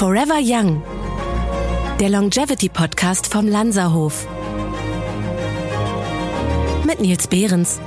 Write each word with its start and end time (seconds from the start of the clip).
Forever 0.00 0.38
Young, 0.40 0.82
der 2.00 2.08
Longevity 2.08 2.70
Podcast 2.70 3.26
vom 3.26 3.46
Lanzerhof. 3.46 4.26
Mit 6.86 7.02
Nils 7.02 7.28
Behrens. 7.28 7.82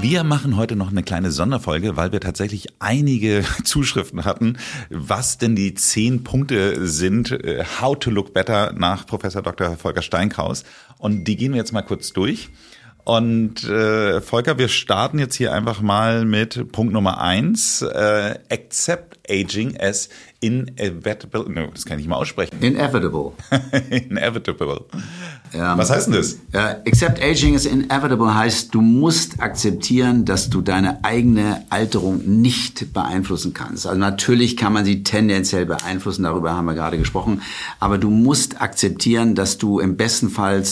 Wir 0.00 0.22
machen 0.22 0.56
heute 0.56 0.76
noch 0.76 0.92
eine 0.92 1.02
kleine 1.02 1.32
Sonderfolge, 1.32 1.96
weil 1.96 2.12
wir 2.12 2.20
tatsächlich 2.20 2.68
einige 2.78 3.44
Zuschriften 3.64 4.24
hatten, 4.24 4.58
was 4.88 5.38
denn 5.38 5.56
die 5.56 5.74
zehn 5.74 6.22
Punkte 6.22 6.86
sind, 6.86 7.32
äh, 7.32 7.64
How 7.80 7.98
to 7.98 8.10
Look 8.10 8.32
Better 8.32 8.72
nach 8.74 9.06
Professor 9.06 9.42
Dr. 9.42 9.76
Volker 9.76 10.02
Steinkraus. 10.02 10.62
Und 10.98 11.24
die 11.24 11.34
gehen 11.34 11.50
wir 11.50 11.58
jetzt 11.58 11.72
mal 11.72 11.82
kurz 11.82 12.12
durch. 12.12 12.48
Und 13.04 13.64
äh, 13.64 14.20
Volker, 14.20 14.58
wir 14.58 14.68
starten 14.68 15.18
jetzt 15.18 15.34
hier 15.34 15.52
einfach 15.52 15.80
mal 15.80 16.24
mit 16.24 16.70
Punkt 16.70 16.92
Nummer 16.92 17.20
eins. 17.20 17.82
Äh, 17.82 18.38
accept 18.48 19.18
aging 19.28 19.76
as 19.80 20.08
inevitable. 20.40 21.48
No, 21.48 21.68
das 21.72 21.84
kann 21.84 21.98
ich 21.98 22.04
nicht 22.04 22.10
mal 22.10 22.16
aussprechen. 22.16 22.56
Inevitable. 22.60 23.32
inevitable. 23.90 24.84
Ja. 25.52 25.76
Was 25.76 25.90
heißt 25.90 26.08
denn 26.08 26.14
das? 26.14 26.38
Ja, 26.52 26.80
accept 26.86 27.22
aging 27.22 27.54
is 27.54 27.66
inevitable 27.66 28.34
heißt, 28.34 28.74
du 28.74 28.80
musst 28.80 29.40
akzeptieren, 29.40 30.24
dass 30.24 30.48
du 30.48 30.60
deine 30.60 31.04
eigene 31.04 31.64
Alterung 31.70 32.22
nicht 32.40 32.92
beeinflussen 32.92 33.52
kannst. 33.52 33.86
Also 33.86 33.98
natürlich 33.98 34.56
kann 34.56 34.72
man 34.72 34.84
sie 34.84 35.02
tendenziell 35.02 35.66
beeinflussen, 35.66 36.22
darüber 36.22 36.54
haben 36.54 36.64
wir 36.64 36.74
gerade 36.74 36.98
gesprochen, 36.98 37.42
aber 37.80 37.98
du 37.98 38.10
musst 38.10 38.60
akzeptieren, 38.60 39.34
dass 39.34 39.58
du 39.58 39.78
im 39.78 39.96
besten 39.96 40.30
Fall 40.30 40.62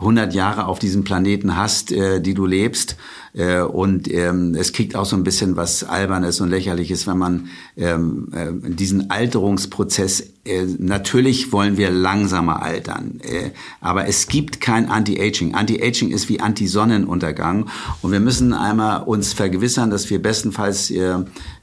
100 0.00 0.34
Jahre 0.34 0.66
auf 0.66 0.78
diesem 0.78 1.04
Planeten 1.04 1.56
hast, 1.56 1.92
äh, 1.92 2.20
die 2.20 2.34
du 2.34 2.46
lebst. 2.46 2.96
Äh, 3.32 3.60
und 3.60 4.12
ähm, 4.12 4.56
es 4.58 4.72
kriegt 4.72 4.96
auch 4.96 5.04
so 5.04 5.14
ein 5.14 5.24
bisschen 5.24 5.56
was 5.56 5.84
Albernes 5.84 6.40
und 6.40 6.50
Lächerliches, 6.50 7.06
wenn 7.06 7.18
man 7.18 7.48
ähm, 7.76 8.28
äh, 8.32 8.70
diesen 8.70 9.10
Alterungsprozess, 9.10 10.24
äh, 10.44 10.64
natürlich 10.78 11.52
wollen 11.52 11.76
wir 11.76 11.90
langsamer 11.90 12.62
altern, 12.62 13.20
äh, 13.22 13.50
aber 13.80 14.08
es 14.08 14.26
gibt 14.26 14.60
kein 14.60 14.88
Anti-Aging. 14.88 15.54
Anti-Aging 15.54 16.10
ist 16.10 16.28
wie 16.28 16.40
Anti-Sonnenuntergang. 16.40 17.68
Und 18.02 18.12
wir 18.12 18.20
müssen 18.20 18.52
einmal 18.52 19.02
uns 19.02 19.32
vergewissern, 19.32 19.90
dass 19.90 20.10
wir 20.10 20.20
bestenfalls 20.20 20.90
äh, 20.90 21.16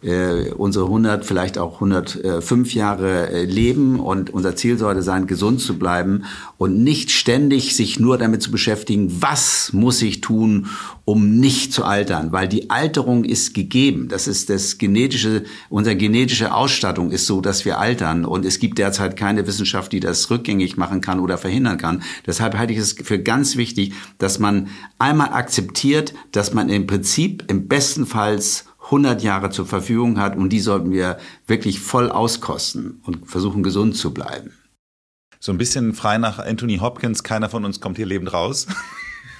äh, 0.03 0.51
unsere 0.51 0.85
100, 0.85 1.25
vielleicht 1.25 1.57
auch 1.57 1.75
105 1.75 2.73
Jahre 2.75 3.29
äh, 3.29 3.43
leben. 3.45 3.99
Und 3.99 4.29
unser 4.29 4.55
Ziel 4.55 4.77
sollte 4.77 5.01
sein, 5.01 5.27
gesund 5.27 5.59
zu 5.59 5.77
bleiben 5.77 6.23
und 6.57 6.81
nicht 6.81 7.11
ständig 7.11 7.75
sich 7.75 7.99
nur 7.99 8.17
damit 8.17 8.26
zu 8.37 8.51
beschäftigen, 8.51 9.21
was 9.21 9.71
muss 9.73 10.01
ich 10.01 10.21
tun, 10.21 10.67
um 11.05 11.39
nicht 11.39 11.71
zu 11.71 11.85
altern, 11.85 12.31
weil 12.31 12.47
die 12.47 12.69
Alterung 12.69 13.23
ist 13.23 13.53
gegeben. 13.53 14.09
Das 14.09 14.27
ist 14.27 14.49
das 14.49 14.77
genetische, 14.77 15.45
unsere 15.69 15.95
genetische 15.95 16.53
Ausstattung 16.53 17.11
ist 17.11 17.25
so, 17.25 17.39
dass 17.39 17.63
wir 17.63 17.79
altern 17.79 18.25
und 18.25 18.45
es 18.45 18.59
gibt 18.59 18.77
derzeit 18.77 19.15
keine 19.15 19.47
Wissenschaft, 19.47 19.91
die 19.93 20.01
das 20.01 20.29
rückgängig 20.29 20.75
machen 20.75 20.99
kann 20.99 21.19
oder 21.19 21.37
verhindern 21.37 21.77
kann. 21.77 22.03
Deshalb 22.25 22.57
halte 22.57 22.73
ich 22.73 22.79
es 22.79 22.93
für 22.93 23.19
ganz 23.19 23.55
wichtig, 23.55 23.93
dass 24.17 24.39
man 24.39 24.67
einmal 24.99 25.29
akzeptiert, 25.29 26.13
dass 26.33 26.53
man 26.53 26.69
im 26.69 26.87
Prinzip 26.87 27.45
im 27.47 27.67
besten 27.67 28.05
Falls 28.05 28.65
100 28.87 29.21
Jahre 29.21 29.49
zur 29.49 29.65
Verfügung 29.65 30.19
hat 30.19 30.37
und 30.37 30.49
die 30.49 30.59
sollten 30.59 30.91
wir 30.91 31.17
wirklich 31.45 31.79
voll 31.79 32.09
auskosten 32.09 33.01
und 33.03 33.29
versuchen 33.29 33.63
gesund 33.63 33.95
zu 33.95 34.13
bleiben. 34.13 34.51
So 35.39 35.51
ein 35.51 35.57
bisschen 35.57 35.93
frei 35.93 36.17
nach 36.17 36.39
Anthony 36.39 36.77
Hopkins, 36.77 37.23
keiner 37.23 37.49
von 37.49 37.65
uns 37.65 37.79
kommt 37.79 37.97
hier 37.97 38.05
lebend 38.05 38.33
raus. 38.33 38.67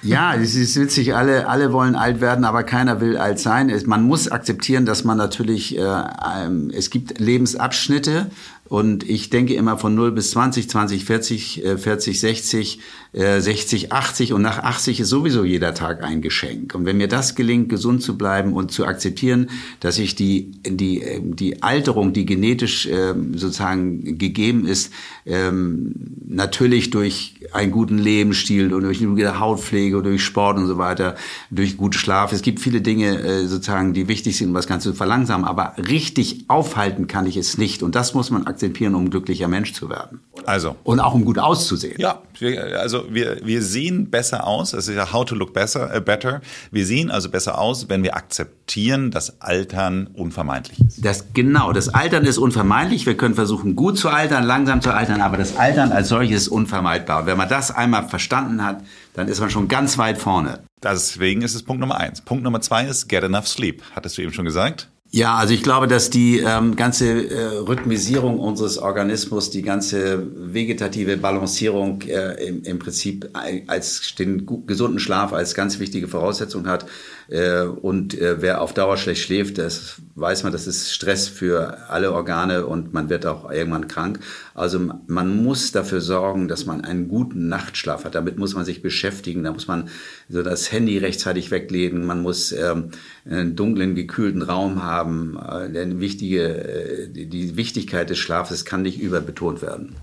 Ja, 0.00 0.34
es 0.34 0.54
ist 0.54 0.78
witzig, 0.78 1.16
alle, 1.16 1.48
alle 1.48 1.72
wollen 1.72 1.96
alt 1.96 2.20
werden, 2.20 2.44
aber 2.44 2.62
keiner 2.62 3.00
will 3.00 3.16
alt 3.16 3.40
sein. 3.40 3.72
Man 3.86 4.04
muss 4.04 4.28
akzeptieren, 4.28 4.86
dass 4.86 5.02
man 5.02 5.18
natürlich, 5.18 5.76
äh, 5.76 5.82
ähm, 5.82 6.70
es 6.72 6.90
gibt 6.90 7.18
Lebensabschnitte 7.18 8.30
und 8.68 9.08
ich 9.08 9.30
denke 9.30 9.54
immer 9.54 9.78
von 9.78 9.94
0 9.94 10.12
bis 10.12 10.32
20, 10.32 10.68
20, 10.68 11.04
40, 11.04 11.62
40, 11.78 12.20
60, 12.20 12.80
60, 13.12 13.92
80 13.92 14.32
und 14.34 14.42
nach 14.42 14.58
80 14.58 15.00
ist 15.00 15.08
sowieso 15.08 15.42
jeder 15.42 15.72
Tag 15.72 16.04
ein 16.04 16.20
Geschenk. 16.20 16.74
Und 16.74 16.84
wenn 16.84 16.98
mir 16.98 17.08
das 17.08 17.34
gelingt, 17.34 17.70
gesund 17.70 18.02
zu 18.02 18.18
bleiben 18.18 18.52
und 18.52 18.70
zu 18.70 18.84
akzeptieren, 18.84 19.48
dass 19.80 19.98
ich 19.98 20.14
die, 20.14 20.52
die, 20.66 21.02
die 21.22 21.62
Alterung, 21.62 22.12
die 22.12 22.26
genetisch 22.26 22.86
ähm, 22.86 23.38
sozusagen 23.38 24.18
gegeben 24.18 24.66
ist, 24.66 24.92
ähm, 25.24 25.94
natürlich 26.26 26.90
durch 26.90 27.36
einen 27.52 27.72
guten 27.72 27.96
Lebensstil 27.96 28.74
und 28.74 28.82
durch 28.82 29.00
eine 29.00 29.08
gute 29.08 29.40
Hautpflege, 29.40 30.02
durch 30.02 30.22
Sport 30.22 30.58
und 30.58 30.66
so 30.66 30.76
weiter, 30.76 31.16
durch 31.50 31.78
guten 31.78 31.94
Schlaf. 31.94 32.32
Es 32.32 32.42
gibt 32.42 32.60
viele 32.60 32.82
Dinge 32.82 33.18
äh, 33.18 33.46
sozusagen, 33.46 33.94
die 33.94 34.08
wichtig 34.08 34.36
sind, 34.36 34.48
um 34.48 34.54
das 34.54 34.66
Ganze 34.66 34.90
zu 34.90 34.94
verlangsamen. 34.94 35.46
Aber 35.46 35.72
richtig 35.78 36.44
aufhalten 36.48 37.06
kann 37.06 37.24
ich 37.24 37.38
es 37.38 37.56
nicht. 37.56 37.82
Und 37.82 37.94
das 37.94 38.12
muss 38.12 38.30
man 38.30 38.42
akzeptieren 38.42 38.57
akzeptieren, 38.58 38.96
um 38.96 39.04
ein 39.04 39.10
glücklicher 39.10 39.46
Mensch 39.46 39.72
zu 39.72 39.88
werden. 39.88 40.20
Also. 40.44 40.74
Und 40.82 40.98
auch 40.98 41.14
um 41.14 41.24
gut 41.24 41.38
auszusehen. 41.38 41.94
Ja, 41.98 42.22
wir, 42.38 42.80
also 42.80 43.04
wir, 43.08 43.38
wir 43.44 43.62
sehen 43.62 44.10
besser 44.10 44.46
aus. 44.46 44.72
Es 44.72 44.88
ist 44.88 44.96
ja 44.96 45.12
how 45.12 45.24
to 45.24 45.36
look 45.36 45.52
better, 45.52 45.96
uh, 45.96 46.00
better. 46.00 46.40
Wir 46.72 46.84
sehen 46.84 47.10
also 47.10 47.30
besser 47.30 47.58
aus, 47.58 47.88
wenn 47.88 48.02
wir 48.02 48.16
akzeptieren, 48.16 49.12
dass 49.12 49.40
Altern 49.40 50.08
unvermeidlich 50.08 50.80
ist. 50.80 51.04
Das, 51.04 51.26
genau, 51.34 51.72
das 51.72 51.88
Altern 51.88 52.24
ist 52.24 52.38
unvermeidlich. 52.38 53.06
Wir 53.06 53.16
können 53.16 53.36
versuchen, 53.36 53.76
gut 53.76 53.96
zu 53.96 54.08
altern, 54.08 54.42
langsam 54.44 54.82
zu 54.82 54.92
altern, 54.92 55.20
aber 55.20 55.36
das 55.36 55.56
Altern 55.56 55.92
als 55.92 56.08
solches 56.08 56.42
ist 56.42 56.48
unvermeidbar. 56.48 57.26
Wenn 57.26 57.36
man 57.36 57.48
das 57.48 57.70
einmal 57.70 58.08
verstanden 58.08 58.64
hat, 58.64 58.82
dann 59.14 59.28
ist 59.28 59.40
man 59.40 59.50
schon 59.50 59.68
ganz 59.68 59.98
weit 59.98 60.18
vorne. 60.18 60.60
Deswegen 60.82 61.42
ist 61.42 61.54
es 61.54 61.62
Punkt 61.62 61.80
Nummer 61.80 61.98
eins. 61.98 62.20
Punkt 62.20 62.42
Nummer 62.42 62.60
zwei 62.60 62.84
ist 62.84 63.08
get 63.08 63.22
enough 63.22 63.46
sleep. 63.46 63.82
Hattest 63.94 64.18
du 64.18 64.22
eben 64.22 64.32
schon 64.32 64.44
gesagt? 64.44 64.88
Ja, 65.10 65.36
also 65.36 65.54
ich 65.54 65.62
glaube, 65.62 65.88
dass 65.88 66.10
die 66.10 66.40
ähm, 66.40 66.76
ganze 66.76 67.30
äh, 67.30 67.44
Rhythmisierung 67.66 68.38
unseres 68.38 68.76
Organismus, 68.76 69.48
die 69.48 69.62
ganze 69.62 70.22
vegetative 70.52 71.16
Balancierung 71.16 72.02
äh, 72.02 72.46
im, 72.46 72.62
im 72.62 72.78
Prinzip 72.78 73.30
als 73.68 74.14
den 74.16 74.46
gesunden 74.66 74.98
Schlaf 74.98 75.32
als 75.32 75.54
ganz 75.54 75.78
wichtige 75.78 76.08
Voraussetzung 76.08 76.66
hat. 76.66 76.84
Äh, 77.28 77.62
und 77.62 78.18
äh, 78.18 78.42
wer 78.42 78.60
auf 78.60 78.74
Dauer 78.74 78.98
schlecht 78.98 79.22
schläft, 79.22 79.56
das 79.56 79.96
weiß 80.14 80.42
man, 80.42 80.52
das 80.52 80.66
ist 80.66 80.92
Stress 80.92 81.28
für 81.28 81.90
alle 81.90 82.12
Organe 82.12 82.66
und 82.66 82.92
man 82.92 83.08
wird 83.08 83.26
auch 83.26 83.50
irgendwann 83.50 83.86
krank. 83.88 84.20
Also 84.54 84.80
man 85.06 85.42
muss 85.42 85.70
dafür 85.70 86.00
sorgen, 86.00 86.48
dass 86.48 86.66
man 86.66 86.82
einen 86.82 87.08
guten 87.08 87.48
Nachtschlaf 87.48 88.04
hat. 88.04 88.14
Damit 88.14 88.38
muss 88.38 88.54
man 88.54 88.64
sich 88.64 88.82
beschäftigen. 88.82 89.44
Da 89.44 89.52
muss 89.52 89.68
man 89.68 89.88
so 90.28 90.42
das 90.42 90.72
Handy 90.72 90.98
rechtzeitig 90.98 91.50
weglegen. 91.50 92.06
Man 92.06 92.22
muss 92.22 92.52
ähm, 92.52 92.90
einen 93.24 93.56
dunklen, 93.56 93.94
gekühlten 93.94 94.42
Raum 94.42 94.82
haben. 94.82 94.97
Äh, 95.04 95.70
denn 95.72 96.00
wichtige, 96.00 96.42
äh, 96.42 97.08
die 97.08 97.56
Wichtigkeit 97.56 98.10
des 98.10 98.18
Schlafes 98.18 98.64
kann 98.64 98.82
nicht 98.82 99.00
überbetont 99.00 99.62
werden. 99.62 99.96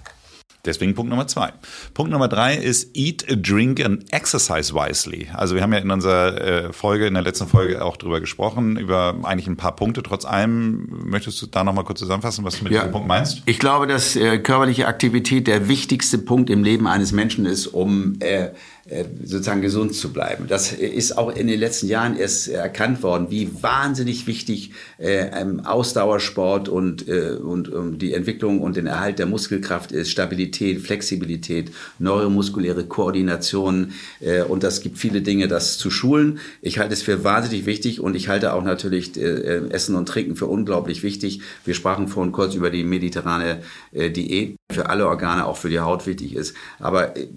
Deswegen 0.65 0.95
Punkt 0.95 1.09
Nummer 1.09 1.27
zwei. 1.27 1.53
Punkt 1.93 2.11
Nummer 2.11 2.27
drei 2.27 2.55
ist 2.55 2.95
Eat, 2.95 3.25
Drink 3.29 3.83
and 3.85 4.11
Exercise 4.11 4.73
wisely. 4.73 5.27
Also 5.33 5.55
wir 5.55 5.61
haben 5.61 5.71
ja 5.73 5.79
in 5.79 5.91
unserer 5.91 6.41
äh, 6.41 6.73
Folge, 6.73 7.07
in 7.07 7.13
der 7.13 7.23
letzten 7.23 7.47
Folge 7.47 7.83
auch 7.83 7.97
drüber 7.97 8.19
gesprochen, 8.19 8.77
über 8.77 9.15
eigentlich 9.23 9.47
ein 9.47 9.57
paar 9.57 9.75
Punkte. 9.75 10.01
Trotz 10.01 10.25
allem, 10.25 10.87
möchtest 11.05 11.41
du 11.41 11.45
da 11.45 11.63
nochmal 11.63 11.83
kurz 11.83 11.99
zusammenfassen, 11.99 12.43
was 12.43 12.57
du 12.57 12.63
mit 12.63 12.73
ja, 12.73 12.81
diesem 12.81 12.91
Punkt 12.91 13.07
meinst? 13.07 13.43
Ich 13.45 13.59
glaube, 13.59 13.85
dass 13.87 14.15
äh, 14.15 14.39
körperliche 14.39 14.87
Aktivität 14.87 15.47
der 15.47 15.67
wichtigste 15.67 16.17
Punkt 16.17 16.49
im 16.49 16.63
Leben 16.63 16.87
eines 16.87 17.11
Menschen 17.11 17.45
ist, 17.45 17.67
um 17.67 18.15
äh, 18.19 18.49
sozusagen 18.87 19.63
gesund 19.63 19.95
zu 19.95 20.13
bleiben. 20.13 20.45
Das 20.47 20.71
ist 20.71 21.17
auch 21.17 21.35
in 21.35 21.47
den 21.47 21.59
letzten 21.59 21.87
Jahren 21.87 22.15
erst 22.15 22.47
erkannt 22.49 23.01
worden, 23.01 23.31
wie 23.31 23.49
wahnsinnig 23.63 24.27
wichtig 24.27 24.73
äh, 24.99 25.25
Ausdauersport 25.63 26.69
und, 26.69 27.07
äh, 27.07 27.31
und 27.31 27.73
um 27.73 27.97
die 27.97 28.13
Entwicklung 28.13 28.61
und 28.61 28.75
den 28.75 28.85
Erhalt 28.85 29.17
der 29.17 29.25
Muskelkraft 29.25 29.91
ist, 29.91 30.11
Stabilität, 30.11 30.81
Flexibilität, 30.81 31.71
neuromuskuläre 31.97 32.85
Koordination 32.85 33.93
äh, 34.19 34.43
und 34.43 34.61
das 34.61 34.81
gibt 34.81 34.99
viele 34.99 35.23
Dinge, 35.23 35.47
das 35.47 35.79
zu 35.79 35.89
schulen. 35.89 36.37
Ich 36.61 36.77
halte 36.77 36.93
es 36.93 37.01
für 37.01 37.23
wahnsinnig 37.23 37.65
wichtig 37.65 38.01
und 38.01 38.15
ich 38.15 38.27
halte 38.27 38.53
auch 38.53 38.63
natürlich 38.63 39.17
äh, 39.17 39.67
Essen 39.69 39.95
und 39.95 40.07
Trinken 40.07 40.35
für 40.35 40.45
unglaublich 40.45 41.01
wichtig. 41.01 41.41
Wir 41.65 41.73
sprachen 41.73 42.07
vorhin 42.07 42.31
kurz 42.31 42.53
über 42.53 42.69
die 42.69 42.83
mediterrane 42.83 43.61
äh, 43.93 44.11
Diät, 44.11 44.57
für 44.71 44.89
alle 44.89 45.07
Organe, 45.07 45.47
auch 45.47 45.57
für 45.57 45.69
die 45.69 45.79
Haut 45.79 46.05
wichtig 46.05 46.35
ist. 46.35 46.55
Aber 46.77 47.17
äh, 47.17 47.27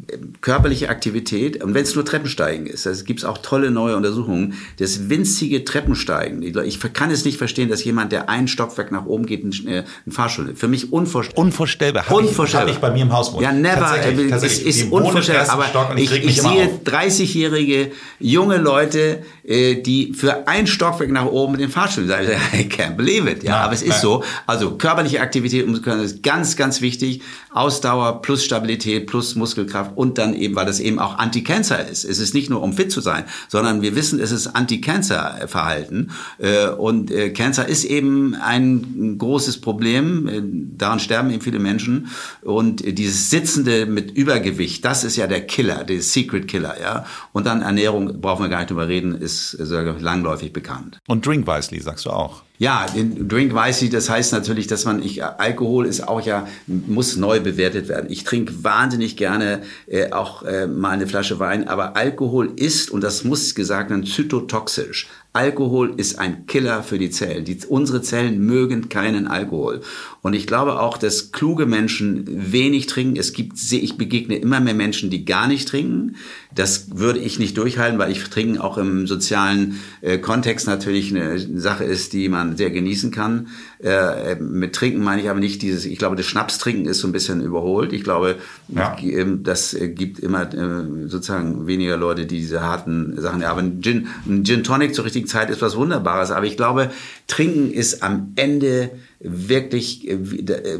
körperliche 0.42 0.90
Aktivität 0.90 1.37
Qualität, 1.38 1.62
und 1.62 1.74
wenn 1.74 1.82
es 1.82 1.94
nur 1.94 2.04
Treppensteigen 2.04 2.66
ist, 2.66 2.86
da 2.86 2.92
gibt 3.04 3.20
es 3.20 3.24
auch 3.24 3.38
tolle 3.38 3.70
neue 3.70 3.96
Untersuchungen, 3.96 4.54
das 4.78 5.08
winzige 5.08 5.64
Treppensteigen. 5.64 6.42
Ich 6.42 6.80
kann 6.92 7.10
es 7.10 7.24
nicht 7.24 7.38
verstehen, 7.38 7.68
dass 7.68 7.84
jemand, 7.84 8.12
der 8.12 8.28
ein 8.28 8.48
Stockwerk 8.48 8.92
nach 8.92 9.06
oben 9.06 9.26
geht, 9.26 9.42
einen, 9.42 9.52
äh, 9.66 9.84
einen 10.04 10.12
Fahrstuhl 10.12 10.46
nimmt. 10.46 10.58
Für 10.58 10.68
mich 10.68 10.92
unvorstellbar. 10.92 11.44
Unvorstellbar. 11.44 12.08
Hab 12.08 12.16
unvorstellbar. 12.16 12.68
Ich, 12.68 12.76
hab 12.76 12.82
ich 12.82 12.88
bei 12.88 12.90
mir 12.92 13.02
im 13.02 13.12
Haus 13.12 13.32
wohnen. 13.32 13.42
Ja, 13.42 13.52
never. 13.52 13.80
Tatsächlich, 13.80 14.30
tatsächlich. 14.30 14.68
Es 14.68 14.76
ist 14.76 14.92
unvorstellbar. 14.92 15.50
Aber 15.50 15.96
ich, 15.96 16.12
ich, 16.12 16.24
ich 16.24 16.42
sehe 16.42 16.80
30-jährige 16.84 17.92
junge 18.18 18.56
Leute, 18.56 19.22
äh, 19.44 19.76
die 19.76 20.12
für 20.14 20.46
ein 20.48 20.66
Stockwerk 20.66 21.10
nach 21.10 21.26
oben 21.26 21.52
mit 21.52 21.60
dem 21.60 21.70
Fahrstuhl 21.70 22.06
sagen, 22.06 22.28
I 22.52 22.64
can't 22.64 22.96
believe 22.96 23.28
it. 23.30 23.42
Ja, 23.42 23.50
ja 23.50 23.60
aber 23.64 23.74
es 23.74 23.82
ist 23.82 23.88
ja. 23.88 24.00
so. 24.00 24.24
Also 24.46 24.72
körperliche 24.72 25.20
Aktivität 25.20 25.66
ist 25.66 26.22
ganz, 26.22 26.56
ganz 26.56 26.80
wichtig. 26.80 27.22
Ausdauer 27.50 28.22
plus 28.22 28.44
Stabilität 28.44 29.06
plus 29.06 29.34
Muskelkraft 29.34 29.92
und 29.96 30.18
dann 30.18 30.34
eben, 30.34 30.54
weil 30.54 30.66
das 30.66 30.80
eben 30.80 30.98
auch 30.98 31.18
an 31.18 31.27
Anti-Cancer 31.28 31.86
ist. 31.86 32.04
Es 32.04 32.18
ist 32.18 32.32
nicht 32.32 32.48
nur 32.48 32.62
um 32.62 32.72
fit 32.72 32.90
zu 32.90 33.02
sein, 33.02 33.24
sondern 33.48 33.82
wir 33.82 33.94
wissen, 33.94 34.18
es 34.18 34.32
ist 34.32 34.46
Anti-Cancer-Verhalten. 34.46 36.10
Äh, 36.38 36.68
und 36.68 37.10
äh, 37.10 37.30
Cancer 37.30 37.68
ist 37.68 37.84
eben 37.84 38.34
ein 38.34 39.18
großes 39.18 39.60
Problem. 39.60 40.26
Äh, 40.26 40.42
daran 40.78 41.00
sterben 41.00 41.30
eben 41.30 41.42
viele 41.42 41.58
Menschen. 41.58 42.08
Und 42.40 42.82
dieses 42.98 43.28
Sitzende 43.28 43.84
mit 43.84 44.10
Übergewicht, 44.10 44.86
das 44.86 45.04
ist 45.04 45.16
ja 45.16 45.26
der 45.26 45.46
Killer, 45.46 45.84
der 45.84 46.00
Secret 46.00 46.48
Killer. 46.48 46.80
Ja? 46.80 47.04
Und 47.32 47.46
dann 47.46 47.60
Ernährung, 47.60 48.22
brauchen 48.22 48.44
wir 48.44 48.48
gar 48.48 48.60
nicht 48.60 48.70
drüber 48.70 48.88
reden, 48.88 49.14
ist, 49.14 49.52
ist 49.52 49.70
langläufig 49.70 50.54
bekannt. 50.54 50.98
Und 51.06 51.26
Drink 51.26 51.46
Wisely, 51.46 51.80
sagst 51.80 52.06
du 52.06 52.10
auch. 52.10 52.42
Ja, 52.58 52.86
Drink 52.92 53.54
Wisely, 53.54 53.88
das 53.88 54.10
heißt 54.10 54.32
natürlich, 54.32 54.66
dass 54.66 54.84
man, 54.84 55.00
ich, 55.00 55.24
Alkohol 55.24 55.86
ist 55.86 56.06
auch 56.06 56.20
ja, 56.20 56.48
muss 56.66 57.16
neu 57.16 57.38
bewertet 57.38 57.88
werden. 57.88 58.10
Ich 58.10 58.24
trinke 58.24 58.64
wahnsinnig 58.64 59.16
gerne 59.16 59.62
äh, 59.86 60.10
auch 60.10 60.42
äh, 60.42 60.66
mal 60.66 60.90
eine 60.90 61.06
Flasche 61.06 61.38
Wein, 61.38 61.68
aber 61.68 61.96
Alkohol 61.96 62.52
ist, 62.56 62.90
und 62.90 63.02
das 63.02 63.22
muss 63.22 63.54
gesagt 63.54 63.90
werden, 63.90 64.04
zytotoxisch. 64.04 65.08
Alkohol 65.34 65.94
ist 65.96 66.18
ein 66.18 66.46
Killer 66.46 66.82
für 66.82 66.98
die 66.98 67.10
Zellen. 67.10 67.44
Die, 67.44 67.58
unsere 67.68 68.02
Zellen 68.02 68.44
mögen 68.44 68.88
keinen 68.88 69.28
Alkohol. 69.28 69.82
Und 70.20 70.34
ich 70.34 70.46
glaube 70.46 70.80
auch, 70.80 70.98
dass 70.98 71.32
kluge 71.32 71.66
Menschen 71.66 72.24
wenig 72.52 72.86
trinken. 72.86 73.16
Es 73.16 73.32
gibt, 73.32 73.52
ich 73.70 73.96
begegne 73.96 74.36
immer 74.36 74.58
mehr 74.60 74.74
Menschen, 74.74 75.10
die 75.10 75.24
gar 75.24 75.46
nicht 75.46 75.68
trinken. 75.68 76.16
Das 76.52 76.98
würde 76.98 77.20
ich 77.20 77.38
nicht 77.38 77.56
durchhalten, 77.56 77.98
weil 77.98 78.10
ich 78.10 78.24
trinken 78.24 78.58
auch 78.58 78.78
im 78.78 79.06
sozialen 79.06 79.78
äh, 80.00 80.18
Kontext 80.18 80.66
natürlich 80.66 81.14
eine 81.14 81.38
Sache 81.38 81.84
ist, 81.84 82.14
die 82.14 82.28
man 82.28 82.56
sehr 82.56 82.70
genießen 82.70 83.10
kann. 83.10 83.48
Äh, 83.78 84.36
mit 84.36 84.74
Trinken 84.74 85.04
meine 85.04 85.22
ich 85.22 85.30
aber 85.30 85.38
nicht 85.38 85.62
dieses, 85.62 85.84
ich 85.84 85.98
glaube, 85.98 86.16
das 86.16 86.26
Schnapstrinken 86.26 86.86
ist 86.86 86.98
so 86.98 87.06
ein 87.06 87.12
bisschen 87.12 87.42
überholt. 87.42 87.92
Ich 87.92 88.02
glaube, 88.02 88.36
ja. 88.68 88.96
Ähm, 89.00 89.44
das 89.44 89.76
gibt 89.78 90.18
immer 90.18 90.52
äh, 90.52 91.08
sozusagen 91.08 91.66
weniger 91.66 91.96
Leute, 91.96 92.26
die 92.26 92.38
diese 92.38 92.60
harten 92.60 93.20
Sachen, 93.20 93.42
ja, 93.42 93.50
aber 93.50 93.60
ein 93.60 93.80
Gin, 93.82 94.08
ein 94.26 94.44
Gin 94.44 94.64
Tonic 94.64 94.94
zur 94.94 95.04
richtigen 95.04 95.27
Zeit 95.28 95.50
ist 95.50 95.62
was 95.62 95.76
Wunderbares. 95.76 96.30
Aber 96.30 96.46
ich 96.46 96.56
glaube, 96.56 96.90
Trinken 97.28 97.70
ist 97.70 98.02
am 98.02 98.32
Ende 98.36 98.90
wirklich 99.20 100.08
äh, 100.08 100.18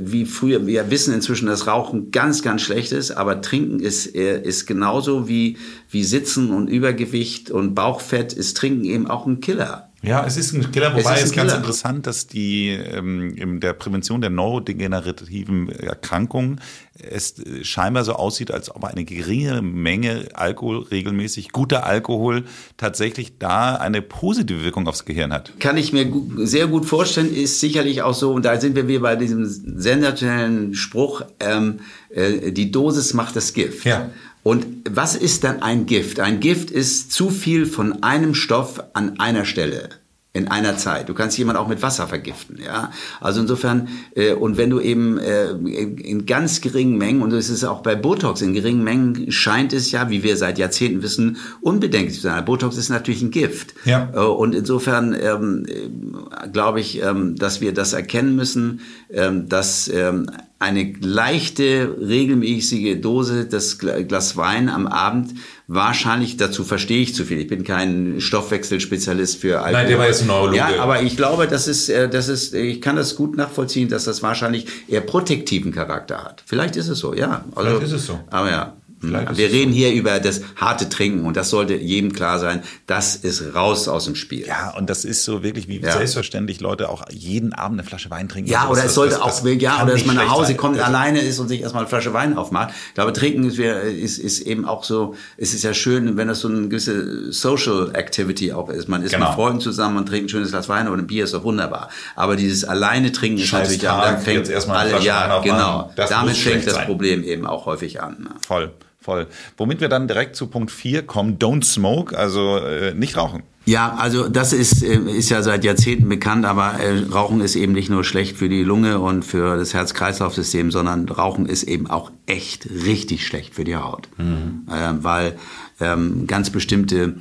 wie 0.00 0.26
früher. 0.26 0.66
Wir 0.66 0.90
wissen 0.90 1.14
inzwischen, 1.14 1.46
dass 1.46 1.66
Rauchen 1.66 2.10
ganz, 2.10 2.42
ganz 2.42 2.62
schlecht 2.62 2.92
ist, 2.92 3.12
aber 3.12 3.40
Trinken 3.40 3.80
ist, 3.80 4.06
ist 4.06 4.66
genauso 4.66 5.28
wie, 5.28 5.56
wie 5.90 6.04
Sitzen 6.04 6.50
und 6.50 6.68
Übergewicht 6.68 7.50
und 7.50 7.74
Bauchfett 7.74 8.32
ist 8.32 8.56
Trinken 8.56 8.84
eben 8.84 9.06
auch 9.06 9.26
ein 9.26 9.40
Killer. 9.40 9.88
Ja, 10.00 10.24
es 10.24 10.36
ist 10.36 10.52
ein 10.52 10.70
Killer, 10.70 10.94
wobei 10.94 11.14
es 11.14 11.24
ist, 11.24 11.30
es 11.30 11.32
ganz 11.32 11.52
interessant, 11.52 12.06
dass 12.06 12.28
die 12.28 12.68
ähm, 12.68 13.34
in 13.34 13.58
der 13.58 13.72
Prävention 13.72 14.20
der 14.20 14.30
neurodegenerativen 14.30 15.70
Erkrankungen 15.70 16.60
es 16.94 17.34
scheinbar 17.62 18.04
so 18.04 18.12
aussieht, 18.12 18.52
als 18.52 18.74
ob 18.74 18.84
eine 18.84 19.04
geringe 19.04 19.60
Menge 19.60 20.28
Alkohol 20.34 20.84
regelmäßig, 20.84 21.50
guter 21.50 21.84
Alkohol, 21.84 22.44
tatsächlich 22.76 23.38
da 23.38 23.74
eine 23.74 24.00
positive 24.00 24.62
Wirkung 24.62 24.86
aufs 24.86 25.04
Gehirn 25.04 25.32
hat. 25.32 25.58
Kann 25.58 25.76
ich 25.76 25.92
mir 25.92 26.10
sehr 26.38 26.68
gut 26.68 26.86
vorstellen, 26.86 27.34
ist 27.34 27.58
sicherlich 27.58 28.02
auch 28.02 28.14
so, 28.14 28.32
und 28.32 28.44
da 28.44 28.60
sind 28.60 28.76
wir 28.76 28.86
wieder 28.86 29.00
bei 29.00 29.16
diesem 29.16 29.44
sensationellen 29.46 30.74
Spruch, 30.74 31.22
ähm, 31.40 31.80
äh, 32.10 32.52
die 32.52 32.70
Dosis 32.70 33.14
macht 33.14 33.34
das 33.34 33.52
Gift. 33.52 33.84
Ja. 33.84 34.10
Und 34.42 34.66
was 34.88 35.16
ist 35.16 35.44
dann 35.44 35.62
ein 35.62 35.86
Gift? 35.86 36.20
Ein 36.20 36.40
Gift 36.40 36.70
ist 36.70 37.12
zu 37.12 37.30
viel 37.30 37.66
von 37.66 38.02
einem 38.02 38.34
Stoff 38.34 38.82
an 38.94 39.18
einer 39.20 39.44
Stelle 39.44 39.90
in 40.34 40.48
einer 40.48 40.76
Zeit. 40.76 41.08
Du 41.08 41.14
kannst 41.14 41.36
jemanden 41.36 41.60
auch 41.60 41.68
mit 41.68 41.82
Wasser 41.82 42.06
vergiften, 42.06 42.58
ja. 42.64 42.92
Also 43.20 43.40
insofern 43.40 43.88
äh, 44.14 44.32
und 44.32 44.56
wenn 44.56 44.70
du 44.70 44.78
eben 44.78 45.18
äh, 45.18 45.50
in, 45.50 46.26
ganz 46.26 46.60
geringen 46.60 46.96
Mengen 46.96 47.22
und 47.22 47.32
es 47.32 47.50
ist 47.50 47.64
auch 47.64 47.82
bei 47.82 47.96
Botox 47.96 48.40
in 48.42 48.52
geringen 48.52 48.84
Mengen 48.84 49.32
scheint 49.32 49.72
es 49.72 49.90
ja, 49.90 50.10
wie 50.10 50.22
wir 50.22 50.36
seit 50.36 50.58
Jahrzehnten 50.58 51.02
wissen, 51.02 51.38
unbedenklich 51.60 52.14
zu 52.14 52.22
sein. 52.22 52.44
Botox 52.44 52.76
ist 52.76 52.88
natürlich 52.90 53.22
ein 53.22 53.30
Gift. 53.30 53.74
Ja. 53.84 54.10
Äh, 54.14 54.18
und 54.18 54.54
insofern 54.54 55.14
ähm, 55.20 55.66
äh, 55.66 56.48
glaube 56.48 56.80
ich, 56.80 57.02
ähm, 57.02 57.34
dass 57.36 57.60
wir 57.60 57.72
das 57.74 57.92
erkennen 57.92 58.36
müssen, 58.36 58.80
ähm, 59.10 59.48
dass 59.48 59.88
ähm, 59.88 60.30
eine 60.60 60.92
leichte, 61.00 61.96
regelmäßige 62.00 63.00
Dose 63.00 63.46
das 63.46 63.78
Glas 63.78 64.36
Wein 64.36 64.68
am 64.68 64.86
Abend 64.86 65.34
wahrscheinlich, 65.68 66.36
dazu 66.36 66.64
verstehe 66.64 67.02
ich 67.02 67.14
zu 67.14 67.24
viel. 67.24 67.38
Ich 67.38 67.46
bin 67.46 67.62
kein 67.62 68.20
Stoffwechselspezialist 68.20 69.40
für 69.40 69.58
Alkohol. 69.58 69.72
Nein, 69.72 69.88
der 69.88 69.98
war 69.98 70.06
jetzt 70.06 70.26
Neurologe. 70.26 70.56
Ja, 70.56 70.70
aber 70.80 71.02
ich 71.02 71.16
glaube, 71.16 71.46
das 71.46 71.68
ist, 71.68 71.88
äh, 71.90 72.08
das 72.08 72.28
ist, 72.28 72.54
ich 72.54 72.80
kann 72.80 72.96
das 72.96 73.14
gut 73.14 73.36
nachvollziehen, 73.36 73.88
dass 73.88 74.04
das 74.04 74.22
wahrscheinlich 74.22 74.66
eher 74.88 75.02
protektiven 75.02 75.70
Charakter 75.70 76.24
hat. 76.24 76.42
Vielleicht 76.44 76.74
ist 76.76 76.88
es 76.88 76.98
so, 76.98 77.14
ja. 77.14 77.44
Also, 77.54 77.70
Vielleicht 77.70 77.86
ist 77.86 77.92
es 77.92 78.06
so. 78.06 78.18
Aber 78.30 78.50
ja. 78.50 78.76
Wir 79.00 79.52
reden 79.52 79.72
hier 79.72 79.92
über 79.92 80.18
das 80.18 80.42
harte 80.56 80.88
Trinken 80.88 81.24
und 81.24 81.36
das 81.36 81.50
sollte 81.50 81.74
jedem 81.74 82.12
klar 82.12 82.38
sein, 82.38 82.62
das 82.86 83.16
ist 83.16 83.54
raus 83.54 83.86
aus 83.86 84.06
dem 84.06 84.16
Spiel. 84.16 84.46
Ja, 84.46 84.74
und 84.76 84.90
das 84.90 85.04
ist 85.04 85.24
so 85.24 85.42
wirklich 85.42 85.68
wie 85.68 85.80
ja. 85.80 85.92
selbstverständlich 85.92 86.60
Leute 86.60 86.88
auch 86.88 87.04
jeden 87.10 87.52
Abend 87.52 87.78
eine 87.78 87.88
Flasche 87.88 88.10
Wein 88.10 88.28
trinken. 88.28 88.50
Ja, 88.50 88.68
oder 88.68 88.84
es 88.84 88.94
sollte 88.94 89.14
das, 89.14 89.22
auch, 89.22 89.42
das 89.42 89.42
ja, 89.60 89.82
oder 89.82 89.92
dass 89.92 90.04
man 90.04 90.16
nach 90.16 90.30
Hause 90.30 90.48
sein. 90.48 90.56
kommt, 90.56 90.78
also, 90.78 90.86
alleine 90.86 91.20
ist 91.20 91.38
und 91.38 91.48
sich 91.48 91.60
erstmal 91.60 91.82
eine 91.82 91.88
Flasche 91.88 92.12
Wein 92.12 92.36
aufmacht. 92.36 92.74
Ich 92.88 92.94
glaube, 92.94 93.12
Trinken 93.12 93.44
ist, 93.44 93.58
ist, 93.58 94.18
ist 94.18 94.40
eben 94.40 94.64
auch 94.64 94.82
so, 94.82 95.14
es 95.36 95.54
ist 95.54 95.62
ja 95.62 95.74
schön, 95.74 96.16
wenn 96.16 96.28
das 96.28 96.40
so 96.40 96.48
eine 96.48 96.68
gewisse 96.68 97.32
Social 97.32 97.90
Activity 97.94 98.52
auch 98.52 98.68
ist. 98.68 98.88
Man 98.88 99.02
ist 99.02 99.12
genau. 99.12 99.26
mit 99.26 99.34
Freunden 99.34 99.60
zusammen 99.60 99.98
und 99.98 100.06
trinkt 100.06 100.26
ein 100.26 100.28
schönes 100.30 100.50
Glas 100.50 100.68
Wein 100.68 100.88
oder 100.88 101.00
ein 101.00 101.06
Bier 101.06 101.24
ist 101.24 101.34
doch 101.34 101.44
wunderbar. 101.44 101.88
Aber 102.16 102.34
dieses 102.34 102.64
alleine 102.64 103.12
Trinken 103.12 103.42
ist 103.42 103.52
natürlich, 103.52 103.78
Tag, 103.78 104.04
dann 104.04 104.20
fängt 104.20 104.68
alle, 104.68 105.00
ja, 105.00 105.40
genau. 105.40 105.92
Damit 105.94 106.36
fängt 106.36 106.66
das 106.66 106.74
sein. 106.74 106.86
Problem 106.86 107.22
eben 107.22 107.46
auch 107.46 107.66
häufig 107.66 108.02
an. 108.02 108.16
Ne? 108.20 108.30
Voll 108.46 108.72
voll. 109.08 109.26
Womit 109.56 109.80
wir 109.80 109.88
dann 109.88 110.06
direkt 110.06 110.36
zu 110.36 110.48
Punkt 110.48 110.70
4 110.70 111.06
kommen, 111.06 111.38
don't 111.38 111.64
smoke, 111.64 112.16
also 112.16 112.58
äh, 112.58 112.92
nicht 112.92 113.16
rauchen. 113.16 113.42
Ja, 113.64 113.94
also 113.98 114.28
das 114.28 114.52
ist, 114.52 114.82
äh, 114.82 114.98
ist 114.98 115.30
ja 115.30 115.40
seit 115.40 115.64
Jahrzehnten 115.64 116.10
bekannt, 116.10 116.44
aber 116.44 116.74
äh, 116.74 117.04
Rauchen 117.10 117.40
ist 117.40 117.56
eben 117.56 117.72
nicht 117.72 117.88
nur 117.88 118.04
schlecht 118.04 118.36
für 118.36 118.50
die 118.50 118.62
Lunge 118.62 118.98
und 118.98 119.24
für 119.24 119.56
das 119.56 119.72
Herz-Kreislauf-System, 119.72 120.70
sondern 120.70 121.08
Rauchen 121.08 121.46
ist 121.46 121.62
eben 121.62 121.88
auch 121.88 122.10
echt 122.26 122.68
richtig 122.70 123.26
schlecht 123.26 123.54
für 123.54 123.64
die 123.64 123.76
Haut. 123.76 124.10
Mhm. 124.18 124.66
Äh, 124.70 125.02
weil 125.02 125.38
ähm, 125.80 126.26
ganz 126.26 126.50
bestimmte 126.50 127.14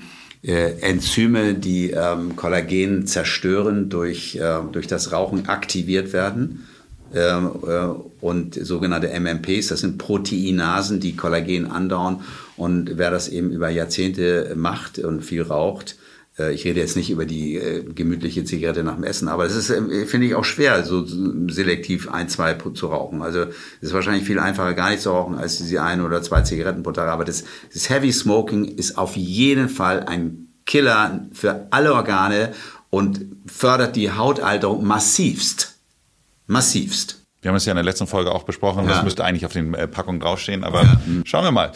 äh, 0.44 0.82
Enzyme, 0.82 1.54
die 1.54 1.92
ähm, 1.92 2.36
Kollagen 2.36 3.08
zerstören, 3.08 3.90
durch, 3.90 4.36
äh, 4.36 4.60
durch 4.74 4.88
das 4.88 5.14
Rauchen 5.14 5.48
aktiviert 5.48 6.12
werden. 6.12 6.68
Ähm, 7.14 7.52
äh, 7.66 7.88
und 8.20 8.56
sogenannte 8.56 9.08
MMPs, 9.08 9.68
das 9.68 9.80
sind 9.80 9.98
Proteinasen, 9.98 11.00
die 11.00 11.16
Kollagen 11.16 11.70
andauern. 11.72 12.22
Und 12.58 12.98
wer 12.98 13.12
das 13.12 13.30
eben 13.30 13.52
über 13.52 13.70
Jahrzehnte 13.70 14.54
macht 14.56 15.00
und 15.00 15.22
viel 15.22 15.44
raucht, 15.44 15.98
äh, 16.38 16.54
ich 16.54 16.66
rede 16.66 16.80
jetzt 16.80 16.96
nicht 16.96 17.10
über 17.10 17.26
die 17.26 17.56
äh, 17.56 17.84
gemütliche 17.84 18.44
Zigarette 18.44 18.84
nach 18.84 18.96
dem 18.96 19.04
Essen, 19.04 19.28
aber 19.28 19.46
es 19.46 19.56
ist, 19.56 19.68
finde 20.10 20.28
ich, 20.28 20.36
auch 20.36 20.44
schwer, 20.44 20.84
so 20.84 21.06
selektiv 21.06 22.10
ein, 22.10 22.30
zwei 22.30 22.54
zu 22.54 22.88
rauchen. 22.88 23.22
Also 23.22 23.42
es 23.42 23.90
ist 23.90 23.94
wahrscheinlich 23.94 24.26
viel 24.26 24.40
einfacher, 24.40 24.74
gar 24.74 24.90
nicht 24.90 25.02
zu 25.02 25.12
rauchen, 25.12 25.36
als 25.36 25.58
diese 25.58 25.82
ein 25.82 26.02
oder 26.02 26.22
zwei 26.22 26.42
Zigaretten 26.42 26.84
pro 26.84 26.92
Tag. 26.92 27.10
Aber 27.10 27.26
das, 27.26 27.44
das 27.74 27.90
Heavy 27.90 28.12
Smoking 28.12 28.66
ist 28.66 28.98
auf 28.98 29.16
jeden 29.16 29.70
Fall 29.70 30.04
ein 30.04 30.50
Killer 30.66 31.28
für 31.32 31.68
alle 31.72 31.94
Organe 31.94 32.54
und 32.90 33.26
fördert 33.46 33.96
die 33.96 34.12
Hautalterung 34.12 34.86
massivst 34.86 35.77
massivst. 36.48 37.22
Wir 37.42 37.50
haben 37.50 37.56
es 37.56 37.66
ja 37.66 37.72
in 37.72 37.78
der 37.78 37.86
letzten 37.86 38.08
Folge 38.08 38.32
auch 38.32 38.44
besprochen. 38.44 38.86
Ja. 38.86 38.92
Das 38.92 39.04
müsste 39.04 39.24
eigentlich 39.24 39.46
auf 39.46 39.54
den 39.54 39.74
äh, 39.74 39.88
Packungen 39.88 40.20
draufstehen, 40.20 40.64
aber 40.64 40.84
ja. 40.84 40.98
schauen 41.24 41.44
wir 41.44 41.52
mal. 41.52 41.72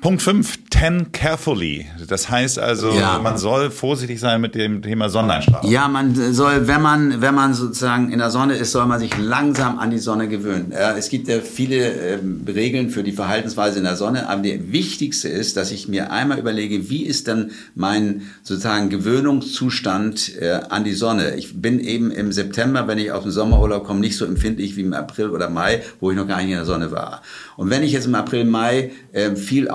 Punkt 0.00 0.22
5, 0.22 0.63
ten 0.74 1.12
carefully. 1.12 1.86
Das 2.08 2.28
heißt 2.28 2.58
also, 2.58 2.90
ja. 2.90 3.20
man 3.20 3.38
soll 3.38 3.70
vorsichtig 3.70 4.18
sein 4.18 4.40
mit 4.40 4.56
dem 4.56 4.82
Thema 4.82 5.08
Sonneneinstrahlung. 5.08 5.70
Ja, 5.70 5.86
man 5.86 6.14
soll, 6.32 6.66
wenn 6.66 6.82
man, 6.82 7.20
wenn 7.22 7.34
man 7.34 7.54
sozusagen 7.54 8.10
in 8.10 8.18
der 8.18 8.30
Sonne 8.30 8.54
ist, 8.54 8.72
soll 8.72 8.86
man 8.86 8.98
sich 8.98 9.16
langsam 9.16 9.78
an 9.78 9.90
die 9.90 9.98
Sonne 9.98 10.28
gewöhnen. 10.28 10.72
Es 10.72 11.10
gibt 11.10 11.28
ja 11.28 11.38
viele 11.40 11.76
äh, 11.76 12.18
Regeln 12.48 12.90
für 12.90 13.04
die 13.04 13.12
Verhaltensweise 13.12 13.78
in 13.78 13.84
der 13.84 13.94
Sonne, 13.94 14.28
aber 14.28 14.42
der 14.42 14.72
wichtigste 14.72 15.28
ist, 15.28 15.56
dass 15.56 15.70
ich 15.70 15.86
mir 15.86 16.10
einmal 16.10 16.40
überlege, 16.40 16.90
wie 16.90 17.04
ist 17.04 17.28
denn 17.28 17.52
mein 17.76 18.22
sozusagen 18.42 18.90
Gewöhnungszustand 18.90 20.36
äh, 20.40 20.60
an 20.68 20.82
die 20.82 20.94
Sonne? 20.94 21.36
Ich 21.36 21.60
bin 21.62 21.78
eben 21.78 22.10
im 22.10 22.32
September, 22.32 22.88
wenn 22.88 22.98
ich 22.98 23.12
aus 23.12 23.22
dem 23.22 23.30
Sommerurlaub 23.30 23.84
komme, 23.84 24.00
nicht 24.00 24.16
so 24.16 24.24
empfindlich 24.24 24.76
wie 24.76 24.82
im 24.82 24.92
April 24.92 25.30
oder 25.30 25.48
Mai, 25.48 25.82
wo 26.00 26.10
ich 26.10 26.16
noch 26.16 26.26
gar 26.26 26.38
nicht 26.38 26.50
in 26.50 26.56
der 26.56 26.64
Sonne 26.64 26.90
war. 26.90 27.22
Und 27.56 27.70
wenn 27.70 27.84
ich 27.84 27.92
jetzt 27.92 28.06
im 28.06 28.14
April, 28.16 28.44
Mai 28.44 28.90
äh, 29.12 29.36
viel 29.36 29.68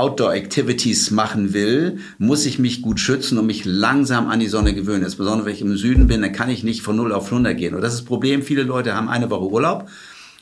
Outdoor-Activities 0.89 1.11
machen 1.11 1.53
will, 1.53 1.99
muss 2.17 2.45
ich 2.45 2.59
mich 2.59 2.81
gut 2.81 2.99
schützen 2.99 3.37
und 3.37 3.45
mich 3.45 3.65
langsam 3.65 4.27
an 4.29 4.39
die 4.39 4.47
Sonne 4.47 4.73
gewöhnen. 4.73 5.03
Insbesondere 5.03 5.47
wenn 5.47 5.53
ich 5.53 5.61
im 5.61 5.77
Süden 5.77 6.07
bin, 6.07 6.21
dann 6.21 6.31
kann 6.31 6.49
ich 6.49 6.63
nicht 6.63 6.81
von 6.81 6.95
0 6.95 7.13
auf 7.13 7.25
100 7.25 7.57
gehen. 7.57 7.75
Und 7.75 7.81
das 7.81 7.93
ist 7.93 8.01
das 8.01 8.07
Problem. 8.07 8.41
Viele 8.41 8.63
Leute 8.63 8.95
haben 8.95 9.09
eine 9.09 9.29
Woche 9.29 9.49
Urlaub 9.49 9.89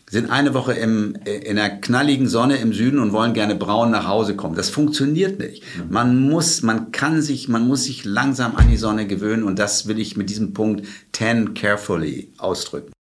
sind 0.10 0.32
eine 0.32 0.54
Woche 0.54 0.72
im, 0.72 1.18
äh, 1.26 1.40
in 1.40 1.58
der 1.58 1.82
knalligen 1.82 2.30
Sonne 2.30 2.56
im 2.56 2.72
Süden 2.72 3.00
und 3.00 3.12
wollen 3.12 3.34
gerne 3.34 3.56
braun 3.56 3.92
nach 3.92 4.08
Hause 4.08 4.38
kommen. 4.38 4.56
Das 4.56 4.70
funktioniert 4.70 5.38
nicht. 5.38 5.64
Man 5.90 6.22
muss, 6.22 6.62
man 6.64 6.94
kann 6.94 7.22
sich, 7.22 7.50
man 7.50 7.68
muss 7.68 7.84
sich 7.84 8.06
langsam 8.06 8.56
an 8.56 8.70
die 8.70 8.78
Sonne 8.78 9.06
gewöhnen 9.06 9.44
und 9.44 9.60
das 9.60 9.86
will 9.86 10.00
ich 10.00 10.16
mit 10.16 10.30
diesem 10.30 10.54
Punkt 10.54 10.88
10 11.12 11.56
carefully 11.56 12.32
ausdrücken. 12.38 12.94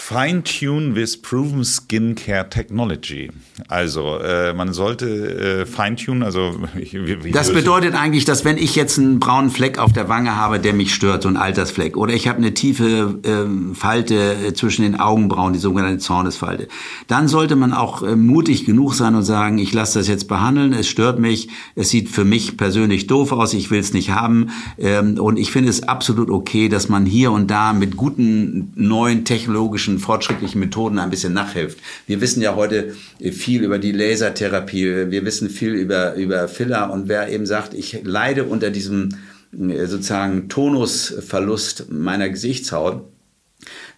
Fine-tune 0.00 0.94
with 0.94 1.20
proven 1.20 1.64
skincare 1.64 2.48
technology. 2.48 3.30
Also 3.66 4.16
äh, 4.20 4.54
man 4.54 4.72
sollte 4.72 5.06
äh, 5.06 5.66
fine-tune, 5.66 6.24
also 6.24 6.54
wie, 6.74 7.24
wie 7.24 7.30
das 7.32 7.52
bedeutet 7.52 7.94
eigentlich, 7.94 8.24
dass 8.24 8.44
wenn 8.44 8.56
ich 8.56 8.74
jetzt 8.74 8.98
einen 8.98 9.18
braunen 9.18 9.50
Fleck 9.50 9.78
auf 9.78 9.92
der 9.92 10.08
Wange 10.08 10.34
habe, 10.34 10.60
der 10.60 10.72
mich 10.72 10.94
stört, 10.94 11.24
so 11.24 11.28
ein 11.28 11.36
Altersfleck, 11.36 11.96
oder 11.98 12.14
ich 12.14 12.26
habe 12.26 12.38
eine 12.38 12.54
tiefe 12.54 13.18
ähm, 13.24 13.74
Falte 13.74 14.34
äh, 14.34 14.54
zwischen 14.54 14.82
den 14.82 14.98
Augenbrauen, 14.98 15.52
die 15.52 15.58
sogenannte 15.58 15.98
Zornesfalte, 15.98 16.68
dann 17.08 17.28
sollte 17.28 17.56
man 17.56 17.74
auch 17.74 18.02
äh, 18.02 18.16
mutig 18.16 18.64
genug 18.64 18.94
sein 18.94 19.14
und 19.14 19.24
sagen, 19.24 19.58
ich 19.58 19.74
lasse 19.74 19.98
das 19.98 20.08
jetzt 20.08 20.28
behandeln, 20.28 20.72
es 20.72 20.88
stört 20.88 21.18
mich, 21.18 21.48
es 21.74 21.90
sieht 21.90 22.08
für 22.08 22.24
mich 22.24 22.56
persönlich 22.56 23.08
doof 23.08 23.32
aus, 23.32 23.52
ich 23.52 23.70
will 23.70 23.80
es 23.80 23.92
nicht 23.92 24.12
haben 24.12 24.50
ähm, 24.78 25.18
und 25.18 25.38
ich 25.38 25.50
finde 25.50 25.68
es 25.68 25.82
absolut 25.82 26.30
okay, 26.30 26.70
dass 26.70 26.88
man 26.88 27.04
hier 27.04 27.32
und 27.32 27.50
da 27.50 27.74
mit 27.74 27.96
guten 27.96 28.72
neuen 28.74 29.26
technologischen 29.26 29.87
technologischen, 29.88 29.98
fortschrittlichen 29.98 30.60
Methoden 30.60 30.98
ein 30.98 31.10
bisschen 31.10 31.32
nachhilft. 31.32 31.78
Wir 32.06 32.20
wissen 32.20 32.42
ja 32.42 32.54
heute 32.54 32.94
viel 33.32 33.64
über 33.64 33.78
die 33.78 33.92
Lasertherapie, 33.92 35.10
wir 35.10 35.24
wissen 35.24 35.48
viel 35.50 35.74
über, 35.74 36.14
über 36.14 36.48
Filler 36.48 36.92
und 36.92 37.08
wer 37.08 37.28
eben 37.30 37.46
sagt, 37.46 37.74
ich 37.74 38.00
leide 38.04 38.44
unter 38.44 38.70
diesem 38.70 39.10
äh, 39.52 39.86
sozusagen 39.86 40.48
Tonusverlust 40.48 41.90
meiner 41.90 42.28
Gesichtshaut, 42.28 43.04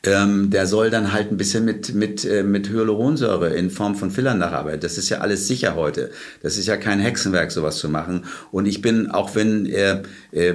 ähm, 0.02 0.48
der 0.48 0.66
soll 0.66 0.88
dann 0.88 1.12
halt 1.12 1.30
ein 1.30 1.36
bisschen 1.36 1.66
mit, 1.66 1.94
mit, 1.94 2.24
äh, 2.24 2.42
mit 2.42 2.70
Hyaluronsäure 2.70 3.54
in 3.54 3.70
Form 3.70 3.94
von 3.94 4.10
Fillern 4.10 4.38
nacharbeiten. 4.38 4.80
Das 4.80 4.96
ist 4.96 5.10
ja 5.10 5.18
alles 5.18 5.46
sicher 5.46 5.74
heute. 5.74 6.10
Das 6.42 6.56
ist 6.56 6.66
ja 6.66 6.78
kein 6.78 7.00
Hexenwerk, 7.00 7.52
sowas 7.52 7.76
zu 7.76 7.90
machen. 7.90 8.24
Und 8.50 8.64
ich 8.64 8.80
bin, 8.80 9.10
auch 9.10 9.34
wenn 9.34 9.66
äh, 9.66 10.02
äh, 10.32 10.54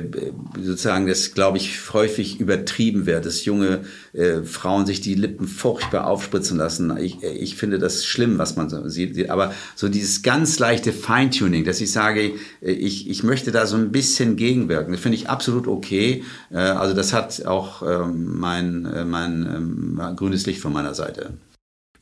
sozusagen 0.60 1.06
das, 1.06 1.36
glaube 1.36 1.58
ich, 1.58 1.94
häufig 1.94 2.40
übertrieben 2.40 3.06
wird, 3.06 3.28
dass 3.28 3.46
junge 3.46 3.82
äh, 4.14 4.42
Frauen 4.42 4.88
sich 4.88 5.02
die 5.02 5.14
Lippen 5.14 5.48
furchtbar 5.48 6.08
aufspritzen 6.08 6.58
lassen. 6.58 6.98
Ich, 6.98 7.22
ich 7.22 7.56
finde 7.56 7.78
das 7.78 8.04
schlimm, 8.04 8.40
was 8.40 8.56
man 8.56 8.70
so 8.70 8.90
sieht. 8.90 9.30
Aber 9.30 9.54
so 9.76 9.90
dieses 9.90 10.24
ganz 10.24 10.58
leichte 10.58 10.92
Feintuning, 10.92 11.66
dass 11.66 11.82
ich 11.82 11.92
sage, 11.92 12.34
äh, 12.62 12.72
ich, 12.72 13.10
ich 13.12 13.22
möchte 13.22 13.52
da 13.52 13.68
so 13.68 13.78
ein 13.78 13.92
bisschen 13.92 14.38
gegenwirken, 14.38 14.94
das 14.94 15.02
finde 15.02 15.18
ich 15.18 15.30
absolut 15.30 15.68
okay. 15.68 16.24
Äh, 16.52 16.58
also 16.58 16.96
das 16.96 17.14
hat 17.14 17.46
auch 17.46 17.84
ähm, 17.84 18.40
mein, 18.40 18.86
äh, 18.86 19.06
mein 19.06 19.35
ein 19.44 20.00
ähm, 20.00 20.16
grünes 20.16 20.46
Licht 20.46 20.62
von 20.62 20.74
meiner 20.74 20.94
Seite. 20.94 21.34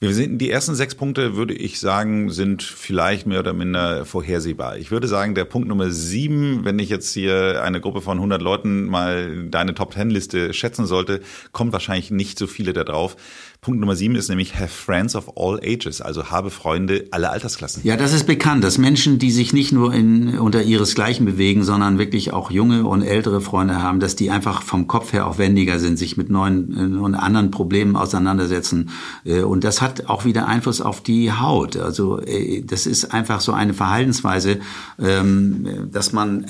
Wir 0.04 0.14
sind, 0.14 0.40
die 0.40 0.52
ersten 0.52 0.76
sechs 0.76 0.96
Punkte, 0.96 1.38
würde 1.38 1.54
ich 1.54 1.80
sagen, 1.80 2.30
sind 2.30 2.62
vielleicht 2.62 3.26
mehr 3.26 3.40
oder 3.40 3.54
minder 3.54 4.04
vorhersehbar. 4.06 4.76
Ich 4.76 4.92
würde 4.92 5.08
sagen, 5.08 5.34
der 5.34 5.46
Punkt 5.46 5.70
Nummer 5.70 5.92
sieben, 5.92 6.66
wenn 6.66 6.78
ich 6.78 6.90
jetzt 6.90 7.14
hier 7.14 7.64
eine 7.64 7.80
Gruppe 7.80 8.02
von 8.02 8.18
100 8.18 8.42
Leuten 8.42 8.84
mal 8.88 9.48
deine 9.48 9.76
Top-10-Liste 9.76 10.54
schätzen 10.54 10.88
sollte, 10.88 11.22
kommt 11.54 11.72
wahrscheinlich 11.72 12.12
nicht 12.12 12.38
so 12.38 12.48
viele 12.48 12.74
da 12.74 12.84
drauf. 12.84 13.16
Punkt 13.64 13.80
Nummer 13.80 13.96
sieben 13.96 14.16
ist 14.16 14.30
nämlich 14.30 14.56
have 14.56 14.68
friends 14.68 15.16
of 15.16 15.38
all 15.38 15.60
ages, 15.64 16.02
also 16.02 16.30
habe 16.30 16.50
Freunde 16.50 17.06
aller 17.12 17.32
Altersklassen. 17.32 17.82
Ja, 17.84 17.98
das 17.98 18.14
ist 18.14 18.28
bekannt, 18.28 18.64
dass 18.64 18.78
Menschen, 18.78 19.20
die 19.20 19.32
sich 19.32 19.54
nicht 19.54 19.72
nur 19.72 19.94
in, 19.94 20.38
unter 20.38 20.62
ihresgleichen 20.62 21.26
bewegen, 21.26 21.64
sondern 21.64 21.98
wirklich 21.98 22.34
auch 22.34 22.52
junge 22.52 22.86
und 22.86 23.02
ältere 23.02 23.42
Freunde 23.42 23.82
haben, 23.82 24.00
dass 24.00 24.16
die 24.16 24.30
einfach 24.32 24.62
vom 24.62 24.88
Kopf 24.88 25.14
her 25.14 25.26
auch 25.28 25.38
wendiger 25.38 25.80
sind, 25.80 25.98
sich 25.98 26.18
mit 26.18 26.30
neuen 26.30 27.00
und 27.00 27.16
anderen 27.16 27.52
Problemen 27.52 27.96
auseinandersetzen. 27.96 28.90
Äh, 29.26 29.42
und 29.42 29.64
das 29.64 29.82
hat 29.82 30.08
auch 30.08 30.26
wieder 30.26 30.48
Einfluss 30.48 30.82
auf 30.82 31.02
die 31.02 31.32
Haut. 31.32 31.78
Also 31.78 32.20
äh, 32.20 32.62
das 32.62 32.86
ist 32.86 33.14
einfach 33.14 33.40
so 33.40 33.54
eine 33.54 33.74
Verhaltensweise, 33.74 34.60
ähm, 35.02 35.90
dass 35.92 36.12
man 36.12 36.44
äh, 36.44 36.50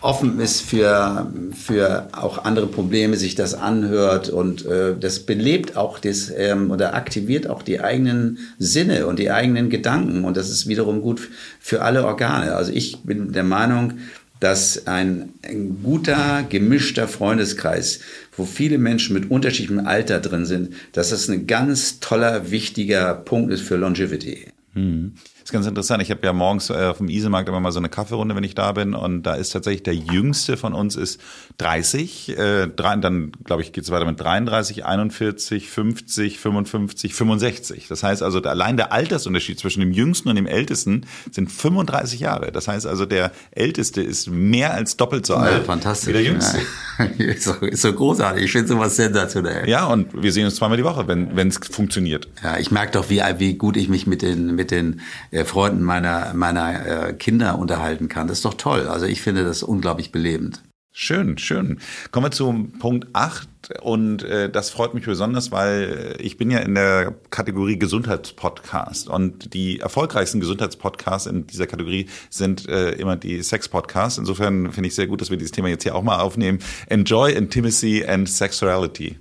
offen 0.00 0.38
ist 0.40 0.60
für, 0.60 1.32
für 1.52 2.08
auch 2.12 2.44
andere 2.44 2.66
Probleme, 2.66 3.16
sich 3.16 3.34
das 3.34 3.54
anhört 3.54 4.28
und 4.28 4.64
äh, 4.66 4.94
das 4.98 5.20
belebt 5.20 5.76
auch 5.76 5.98
das 5.98 6.30
ähm, 6.36 6.70
oder 6.70 6.94
aktiviert 6.94 7.48
auch 7.48 7.62
die 7.62 7.80
eigenen 7.80 8.38
Sinne 8.58 9.06
und 9.06 9.18
die 9.18 9.30
eigenen 9.30 9.70
Gedanken 9.70 10.24
und 10.24 10.36
das 10.36 10.50
ist 10.50 10.68
wiederum 10.68 11.00
gut 11.00 11.28
für 11.60 11.82
alle 11.82 12.04
Organe. 12.04 12.54
Also 12.54 12.72
ich 12.72 12.98
bin 13.02 13.32
der 13.32 13.44
Meinung, 13.44 13.94
dass 14.40 14.86
ein, 14.86 15.30
ein 15.42 15.82
guter, 15.82 16.44
gemischter 16.46 17.08
Freundeskreis, 17.08 18.00
wo 18.36 18.44
viele 18.44 18.78
Menschen 18.78 19.14
mit 19.14 19.30
unterschiedlichem 19.30 19.86
Alter 19.86 20.20
drin 20.20 20.44
sind, 20.44 20.74
dass 20.92 21.10
das 21.10 21.28
ein 21.28 21.46
ganz 21.46 22.00
toller, 22.00 22.50
wichtiger 22.50 23.14
Punkt 23.14 23.52
ist 23.52 23.62
für 23.62 23.76
Longevity. 23.76 24.48
Hm. 24.74 25.14
Ist 25.44 25.52
ganz 25.52 25.66
interessant. 25.66 26.02
Ich 26.02 26.10
habe 26.10 26.24
ja 26.24 26.32
morgens 26.32 26.70
äh, 26.70 26.86
auf 26.86 26.96
dem 26.96 27.10
Isemarkt 27.10 27.50
immer 27.50 27.60
mal 27.60 27.70
so 27.70 27.78
eine 27.78 27.90
Kaffeerunde, 27.90 28.34
wenn 28.34 28.44
ich 28.44 28.54
da 28.54 28.72
bin. 28.72 28.94
Und 28.94 29.24
da 29.24 29.34
ist 29.34 29.50
tatsächlich 29.50 29.82
der 29.82 29.94
jüngste 29.94 30.56
von 30.56 30.72
uns 30.72 30.96
ist 30.96 31.20
30. 31.58 32.38
Äh, 32.38 32.68
drei, 32.68 32.96
dann, 32.96 33.30
glaube 33.44 33.60
ich, 33.60 33.74
geht 33.74 33.84
es 33.84 33.90
weiter 33.90 34.06
mit 34.06 34.18
33, 34.18 34.86
41, 34.86 35.68
50, 35.68 36.38
55, 36.38 37.14
65. 37.14 37.88
Das 37.88 38.02
heißt 38.02 38.22
also, 38.22 38.40
allein 38.40 38.78
der 38.78 38.90
Altersunterschied 38.92 39.58
zwischen 39.58 39.80
dem 39.80 39.92
Jüngsten 39.92 40.30
und 40.30 40.36
dem 40.36 40.46
Ältesten 40.46 41.04
sind 41.30 41.52
35 41.52 42.20
Jahre. 42.20 42.50
Das 42.50 42.66
heißt 42.66 42.86
also, 42.86 43.04
der 43.04 43.30
Älteste 43.50 44.00
ist 44.00 44.30
mehr 44.30 44.72
als 44.72 44.96
doppelt 44.96 45.26
so 45.26 45.34
alt 45.34 45.66
fantastisch. 45.66 46.08
wie 46.08 46.12
der 46.14 46.22
Jüngste. 46.22 46.58
Ja. 46.98 47.04
ist, 47.18 47.44
so, 47.44 47.52
ist 47.56 47.82
so 47.82 47.92
großartig. 47.92 48.44
Ich 48.44 48.52
finde 48.52 48.68
sowas 48.68 48.96
sensationell. 48.96 49.68
Ja, 49.68 49.84
und 49.88 50.22
wir 50.22 50.32
sehen 50.32 50.46
uns 50.46 50.54
zweimal 50.54 50.78
die 50.78 50.84
Woche, 50.84 51.06
wenn 51.06 51.48
es 51.48 51.58
funktioniert. 51.58 52.28
Ja, 52.42 52.56
ich 52.56 52.70
merke 52.70 52.92
doch, 52.92 53.10
wie, 53.10 53.20
wie 53.36 53.54
gut 53.58 53.76
ich 53.76 53.90
mich 53.90 54.06
mit 54.06 54.22
den, 54.22 54.54
mit 54.54 54.70
den 54.70 55.02
äh, 55.34 55.44
Freunden 55.44 55.82
meiner, 55.82 56.32
meiner 56.34 57.08
äh, 57.08 57.12
Kinder 57.12 57.58
unterhalten 57.58 58.08
kann. 58.08 58.28
Das 58.28 58.38
ist 58.38 58.44
doch 58.44 58.54
toll. 58.54 58.86
Also 58.86 59.06
ich 59.06 59.20
finde 59.20 59.44
das 59.44 59.62
unglaublich 59.62 60.12
belebend. 60.12 60.62
Schön, 60.96 61.38
schön. 61.38 61.80
Kommen 62.12 62.26
wir 62.26 62.30
zum 62.30 62.78
Punkt 62.78 63.08
8 63.14 63.48
und 63.82 64.22
äh, 64.22 64.48
das 64.48 64.70
freut 64.70 64.94
mich 64.94 65.04
besonders, 65.04 65.50
weil 65.50 66.14
ich 66.20 66.36
bin 66.36 66.52
ja 66.52 66.60
in 66.60 66.76
der 66.76 67.16
Kategorie 67.30 67.76
Gesundheitspodcast 67.80 69.08
und 69.08 69.54
die 69.54 69.80
erfolgreichsten 69.80 70.38
Gesundheitspodcasts 70.38 71.26
in 71.26 71.48
dieser 71.48 71.66
Kategorie 71.66 72.06
sind 72.30 72.68
äh, 72.68 72.92
immer 72.92 73.16
die 73.16 73.42
Sex-Podcasts. 73.42 74.18
Insofern 74.18 74.70
finde 74.70 74.86
ich 74.86 74.94
sehr 74.94 75.08
gut, 75.08 75.20
dass 75.20 75.30
wir 75.30 75.36
dieses 75.36 75.50
Thema 75.50 75.66
jetzt 75.66 75.82
hier 75.82 75.96
auch 75.96 76.04
mal 76.04 76.20
aufnehmen. 76.20 76.60
Enjoy 76.86 77.32
Intimacy 77.32 78.04
and 78.06 78.28
Sexuality. 78.28 79.18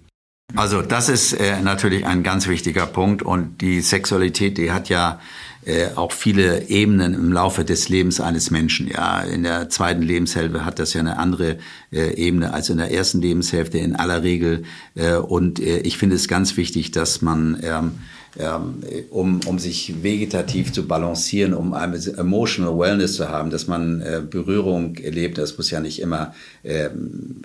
Also 0.56 0.82
das 0.82 1.10
ist 1.10 1.34
äh, 1.34 1.62
natürlich 1.62 2.06
ein 2.06 2.22
ganz 2.22 2.48
wichtiger 2.48 2.86
Punkt 2.86 3.24
und 3.24 3.62
die 3.62 3.82
Sexualität, 3.82 4.58
die 4.58 4.72
hat 4.72 4.88
ja 4.90 5.20
äh, 5.66 5.88
auch 5.96 6.12
viele 6.12 6.68
Ebenen 6.70 7.14
im 7.14 7.32
Laufe 7.32 7.66
des 7.66 7.90
Lebens 7.90 8.20
eines 8.20 8.52
Menschen. 8.52 8.88
Ja, 8.88 9.22
in 9.22 9.44
der 9.44 9.70
zweiten 9.70 10.02
Lebenshälfte 10.02 10.66
hat 10.66 10.78
das 10.78 10.94
ja 10.94 11.00
eine 11.00 11.18
andere 11.18 11.58
äh, 11.92 12.14
Ebene 12.16 12.54
als 12.54 12.70
in 12.70 12.78
der 12.78 12.92
ersten 12.92 13.22
Lebenshälfte 13.22 13.78
in 13.78 13.96
aller 13.96 14.24
Regel. 14.24 14.64
Äh, 14.96 15.16
und 15.16 15.60
äh, 15.60 15.80
ich 15.80 15.98
finde 15.98 16.18
es 16.18 16.28
ganz 16.28 16.58
wichtig, 16.58 16.92
dass 16.92 17.22
man 17.22 17.60
ähm, 17.64 18.00
ähm, 18.40 18.82
um, 19.12 19.42
um 19.46 19.60
sich 19.60 20.02
vegetativ 20.02 20.72
zu 20.72 20.88
balancieren, 20.88 21.54
um 21.54 21.74
eine 21.74 21.98
emotional 22.18 22.80
Wellness 22.80 23.16
zu 23.16 23.30
haben, 23.30 23.52
dass 23.52 23.68
man 23.68 24.02
äh, 24.02 24.22
Berührung 24.28 24.96
erlebt. 24.96 25.38
Das 25.38 25.56
muss 25.58 25.70
ja 25.70 25.80
nicht 25.80 26.02
immer 26.02 26.34
äh, 26.64 26.90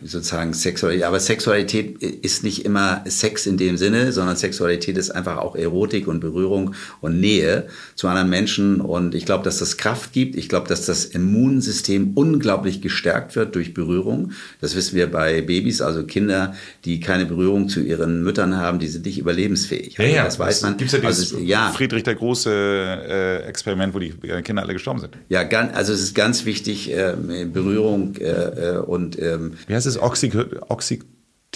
sozusagen 0.02 0.54
Sexualität, 0.54 1.04
aber 1.04 1.20
Sexualität 1.20 2.02
ist 2.02 2.42
nicht 2.42 2.64
immer 2.64 3.04
Sex 3.06 3.46
in 3.46 3.58
dem 3.58 3.76
Sinne, 3.76 4.12
sondern 4.12 4.36
Sexualität 4.36 4.96
ist 4.96 5.10
einfach 5.10 5.36
auch 5.36 5.56
Erotik 5.56 6.08
und 6.08 6.20
Berührung 6.20 6.74
und 7.02 7.20
Nähe 7.20 7.66
zu 7.94 8.08
anderen 8.08 8.30
Menschen. 8.30 8.80
Und 8.80 9.14
ich 9.14 9.26
glaube, 9.26 9.44
dass 9.44 9.58
das 9.58 9.76
Kraft 9.76 10.12
gibt. 10.12 10.36
Ich 10.36 10.48
glaube, 10.48 10.68
dass 10.68 10.86
das 10.86 11.04
Immunsystem 11.04 12.12
unglaublich 12.14 12.80
gestärkt 12.80 13.36
wird 13.36 13.54
durch 13.54 13.74
Berührung. 13.74 14.32
Das 14.62 14.74
wissen 14.74 14.96
wir 14.96 15.10
bei 15.10 15.42
Babys, 15.42 15.82
also 15.82 16.04
Kinder, 16.04 16.54
die 16.86 17.00
keine 17.00 17.26
Berührung 17.26 17.68
zu 17.68 17.80
ihren 17.80 18.22
Müttern 18.22 18.56
haben, 18.56 18.78
die 18.78 18.88
sind 18.88 19.04
nicht 19.04 19.18
überlebensfähig. 19.18 19.98
Ja, 19.98 20.04
ja, 20.04 20.24
das 20.24 20.38
weiß 20.38 20.62
man. 20.62 20.77
Gibt 20.78 20.92
es 20.92 20.92
ja 20.92 21.06
dieses 21.06 21.34
also, 21.34 21.44
ja. 21.44 21.70
Friedrich 21.70 22.04
der 22.04 22.14
große 22.14 22.50
äh, 22.50 23.42
Experiment, 23.48 23.94
wo 23.94 23.98
die 23.98 24.12
Kinder 24.42 24.62
alle 24.62 24.72
gestorben 24.72 25.00
sind. 25.00 25.18
Ja, 25.28 25.42
ganz, 25.42 25.76
also 25.76 25.92
es 25.92 26.00
ist 26.00 26.14
ganz 26.14 26.44
wichtig, 26.44 26.90
äh, 26.92 27.14
Berührung 27.52 28.16
äh, 28.16 28.24
äh, 28.24 28.78
und 28.78 29.18
ähm, 29.18 29.54
Wie 29.66 29.74
heißt 29.74 29.86
es? 29.86 30.00
Oxy 30.00 30.30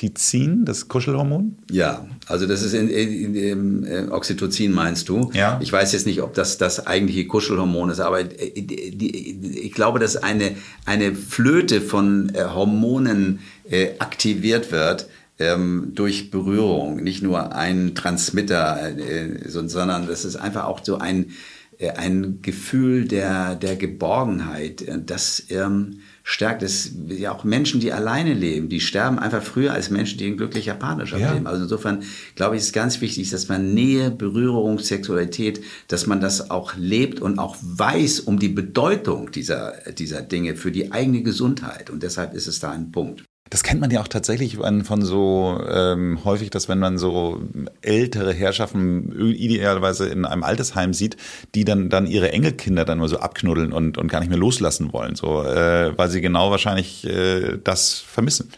Oxytocin, 0.03 0.65
das 0.65 0.89
Kuschelhormon? 0.89 1.59
Ja, 1.71 2.07
also 2.27 2.47
das 2.47 2.63
ist 2.63 2.75
in, 2.75 2.89
in, 2.89 3.35
in, 3.35 3.85
in, 3.85 4.13
Oxytocin 4.13 4.73
meinst 4.73 5.09
du. 5.09 5.31
Ja. 5.33 5.59
Ich 5.63 5.73
weiß 5.73 5.93
jetzt 5.93 6.07
nicht, 6.07 6.23
ob 6.23 6.35
das 6.35 6.59
das 6.59 6.87
eigentliche 6.87 7.27
Kuschelhormon 7.27 7.91
ist, 7.91 8.01
aber 8.01 8.21
äh, 8.21 8.27
die, 8.61 9.61
ich 9.67 9.73
glaube, 9.73 9.99
dass 9.99 10.17
eine, 10.17 10.57
eine 10.87 11.15
Flöte 11.15 11.81
von 11.81 12.33
äh, 12.35 12.45
Hormonen 12.45 13.41
äh, 13.71 13.91
aktiviert 13.99 14.73
wird, 14.73 15.09
ähm, 15.43 15.93
durch 15.95 16.31
Berührung, 16.31 17.03
nicht 17.03 17.23
nur 17.23 17.55
ein 17.55 17.95
Transmitter, 17.95 18.97
äh, 18.99 19.49
sondern 19.49 20.07
das 20.07 20.25
ist 20.25 20.37
einfach 20.37 20.65
auch 20.65 20.81
so 20.83 20.99
ein, 20.99 21.31
äh, 21.79 21.91
ein 21.91 22.41
Gefühl 22.43 23.07
der, 23.07 23.57
der 23.57 23.77
Geborgenheit. 23.77 24.85
Das 25.07 25.45
ähm, 25.51 25.99
stärkt 26.23 26.63
es. 26.63 26.93
Ja, 27.09 27.33
auch 27.33 27.43
Menschen, 27.43 27.81
die 27.81 27.93
alleine 27.93 28.35
leben, 28.35 28.69
die 28.69 28.81
sterben 28.81 29.19
einfach 29.19 29.43
früher 29.43 29.73
als 29.73 29.91
Menschen, 29.91 30.19
die 30.19 30.29
in 30.29 30.37
glücklicher 30.37 30.75
Partnerschaft 30.75 31.23
ja. 31.23 31.33
leben. 31.33 31.47
Also 31.47 31.65
insofern 31.65 32.05
glaube 32.37 32.57
ich, 32.57 32.63
ist 32.63 32.73
ganz 32.73 33.01
wichtig, 33.01 33.31
dass 33.31 33.49
man 33.49 33.75
Nähe, 33.75 34.11
Berührung, 34.11 34.79
Sexualität, 34.79 35.61
dass 35.89 36.07
man 36.07 36.21
das 36.21 36.51
auch 36.51 36.75
lebt 36.77 37.21
und 37.21 37.39
auch 37.39 37.57
weiß 37.61 38.21
um 38.21 38.39
die 38.39 38.49
Bedeutung 38.49 39.33
dieser, 39.33 39.75
dieser 39.99 40.23
Dinge 40.23 40.55
für 40.55 40.71
die 40.71 40.93
eigene 40.93 41.23
Gesundheit. 41.23 41.91
Und 41.91 42.05
deshalb 42.05 42.35
ist 42.35 42.47
es 42.47 42.61
da 42.61 42.71
ein 42.71 42.93
Punkt. 42.93 43.25
Das 43.53 43.63
kennt 43.63 43.83
man 43.83 43.91
ja 43.91 44.01
auch 44.01 44.09
tatsächlich 44.09 44.57
von 44.57 45.03
so 45.03 45.63
ähm, 45.69 46.21
häufig, 46.25 46.49
dass 46.49 46.71
wenn 46.71 46.79
man 46.79 46.97
so 46.97 47.43
ältere 47.83 48.33
Herrschaften 48.33 49.13
idealerweise 49.35 50.09
in 50.09 50.25
einem 50.25 50.43
Altersheim 50.43 50.95
sieht, 50.95 51.19
die 51.55 51.67
dann 51.67 51.91
dann 51.91 52.07
ihre 52.07 52.33
Enkelkinder 52.33 52.87
dann 52.87 52.97
mal 52.97 53.09
so 53.09 53.19
abknuddeln 53.19 53.75
und 53.75 53.99
und 53.99 54.09
gar 54.09 54.21
nicht 54.21 54.31
mehr 54.31 54.39
loslassen 54.39 54.95
wollen, 54.95 55.17
so 55.17 55.43
äh, 55.43 55.93
weil 55.99 56.09
sie 56.09 56.23
genau 56.23 56.51
wahrscheinlich 56.51 57.07
äh, 57.07 57.59
das 57.63 57.99
vermissen. 57.99 58.49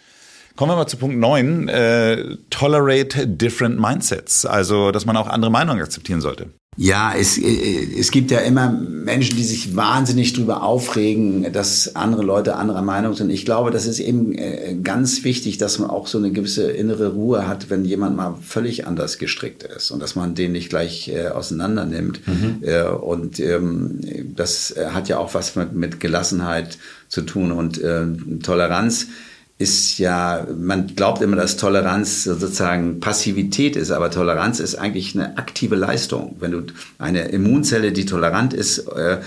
Kommen 0.55 0.71
wir 0.71 0.77
mal 0.77 0.87
zu 0.87 0.97
Punkt 0.97 1.19
9. 1.19 1.67
Äh, 1.67 2.37
tolerate 2.51 3.27
different 3.27 3.81
mindsets. 3.81 4.47
Also, 4.47 4.93
dass 4.93 5.07
man 5.07 5.17
auch 5.17 5.27
andere 5.27 5.51
Meinungen 5.51 5.83
akzeptieren 5.83 6.21
sollte. 6.21 6.51
Ja, 6.77 7.15
es, 7.17 7.39
äh, 7.39 7.99
es 7.99 8.11
gibt 8.11 8.31
ja 8.31 8.41
immer 8.41 8.71
Menschen, 8.71 9.37
die 9.37 9.45
sich 9.45 9.77
wahnsinnig 9.77 10.33
drüber 10.33 10.63
aufregen, 10.63 11.53
dass 11.53 11.95
andere 11.95 12.23
Leute 12.23 12.57
anderer 12.57 12.83
Meinung 12.83 13.15
sind. 13.15 13.31
Ich 13.31 13.45
glaube, 13.45 13.71
das 13.71 13.87
ist 13.87 14.01
eben 14.01 14.33
äh, 14.33 14.77
ganz 14.83 15.25
wichtig, 15.25 15.59
dass 15.59 15.79
man 15.79 15.91
auch 15.91 16.07
so 16.07 16.19
eine 16.19 16.33
gewisse 16.33 16.71
innere 16.71 17.13
Ruhe 17.13 17.47
hat, 17.47 17.71
wenn 17.71 17.85
jemand 17.85 18.17
mal 18.17 18.37
völlig 18.43 18.87
anders 18.87 19.19
gestrickt 19.19 19.63
ist 19.63 19.91
und 19.91 20.01
dass 20.01 20.17
man 20.17 20.35
den 20.35 20.53
nicht 20.53 20.69
gleich 20.69 21.09
äh, 21.09 21.29
auseinander 21.29 21.85
nimmt. 21.85 22.27
Mhm. 22.27 22.59
Äh, 22.63 22.85
und 22.85 23.39
ähm, 23.41 24.01
das 24.35 24.75
hat 24.91 25.09
ja 25.09 25.19
auch 25.19 25.35
was 25.35 25.55
mit, 25.57 25.75
mit 25.75 26.01
Gelassenheit 26.01 26.79
zu 27.09 27.23
tun 27.23 27.53
und 27.53 27.81
äh, 27.81 28.07
Toleranz 28.43 29.07
ist 29.57 29.99
ja, 29.99 30.47
man 30.59 30.97
glaubt 30.97 31.23
immer, 31.23 31.37
dass 31.37 31.57
Toleranz 31.57 32.25
sozusagen 32.25 32.99
Passivität 32.99 33.77
ist, 33.77 33.93
aber 33.93 34.11
Toleranz 34.11 34.59
ist 34.59 34.75
eigentlich 34.75 35.15
eine 35.15 35.39
aktive 35.39 35.77
Leistung. 35.77 36.35
Wenn 36.41 36.51
du 36.51 36.63
eine 36.99 37.29
Immunzelle, 37.29 37.93
die 37.93 38.05
tolerant 38.05 38.53
ist, 38.53 38.79
äh, 38.89 39.19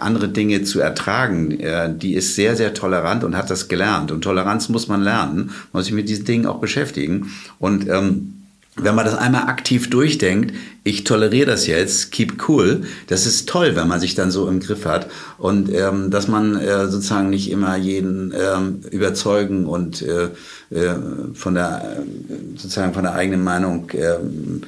andere 0.00 0.28
Dinge 0.28 0.62
zu 0.62 0.80
ertragen, 0.80 1.60
äh, 1.60 1.94
die 1.94 2.14
ist 2.14 2.36
sehr, 2.36 2.56
sehr 2.56 2.72
tolerant 2.72 3.22
und 3.22 3.36
hat 3.36 3.50
das 3.50 3.68
gelernt. 3.68 4.10
Und 4.10 4.22
Toleranz 4.22 4.70
muss 4.70 4.88
man 4.88 5.02
lernen, 5.02 5.50
muss 5.72 5.84
sich 5.84 5.94
mit 5.94 6.08
diesen 6.08 6.24
Dingen 6.24 6.46
auch 6.46 6.58
beschäftigen. 6.58 7.30
Und 7.58 7.86
ähm, 7.90 8.43
wenn 8.76 8.94
man 8.94 9.04
das 9.04 9.14
einmal 9.16 9.42
aktiv 9.42 9.88
durchdenkt, 9.88 10.54
ich 10.82 11.04
toleriere 11.04 11.46
das 11.46 11.66
jetzt, 11.66 12.10
keep 12.10 12.48
cool, 12.48 12.82
das 13.06 13.24
ist 13.24 13.48
toll, 13.48 13.76
wenn 13.76 13.86
man 13.86 14.00
sich 14.00 14.14
dann 14.14 14.30
so 14.30 14.48
im 14.48 14.60
Griff 14.60 14.84
hat 14.84 15.08
und 15.38 15.72
ähm, 15.72 16.10
dass 16.10 16.26
man 16.26 16.56
äh, 16.56 16.88
sozusagen 16.88 17.30
nicht 17.30 17.50
immer 17.50 17.76
jeden 17.76 18.34
ähm, 18.36 18.80
überzeugen 18.90 19.66
und 19.66 20.02
äh, 20.02 20.24
äh, 20.70 20.94
von 21.34 21.54
der 21.54 21.98
äh, 21.98 22.58
sozusagen 22.58 22.94
von 22.94 23.04
der 23.04 23.14
eigenen 23.14 23.44
Meinung 23.44 23.90
ähm, 23.94 24.62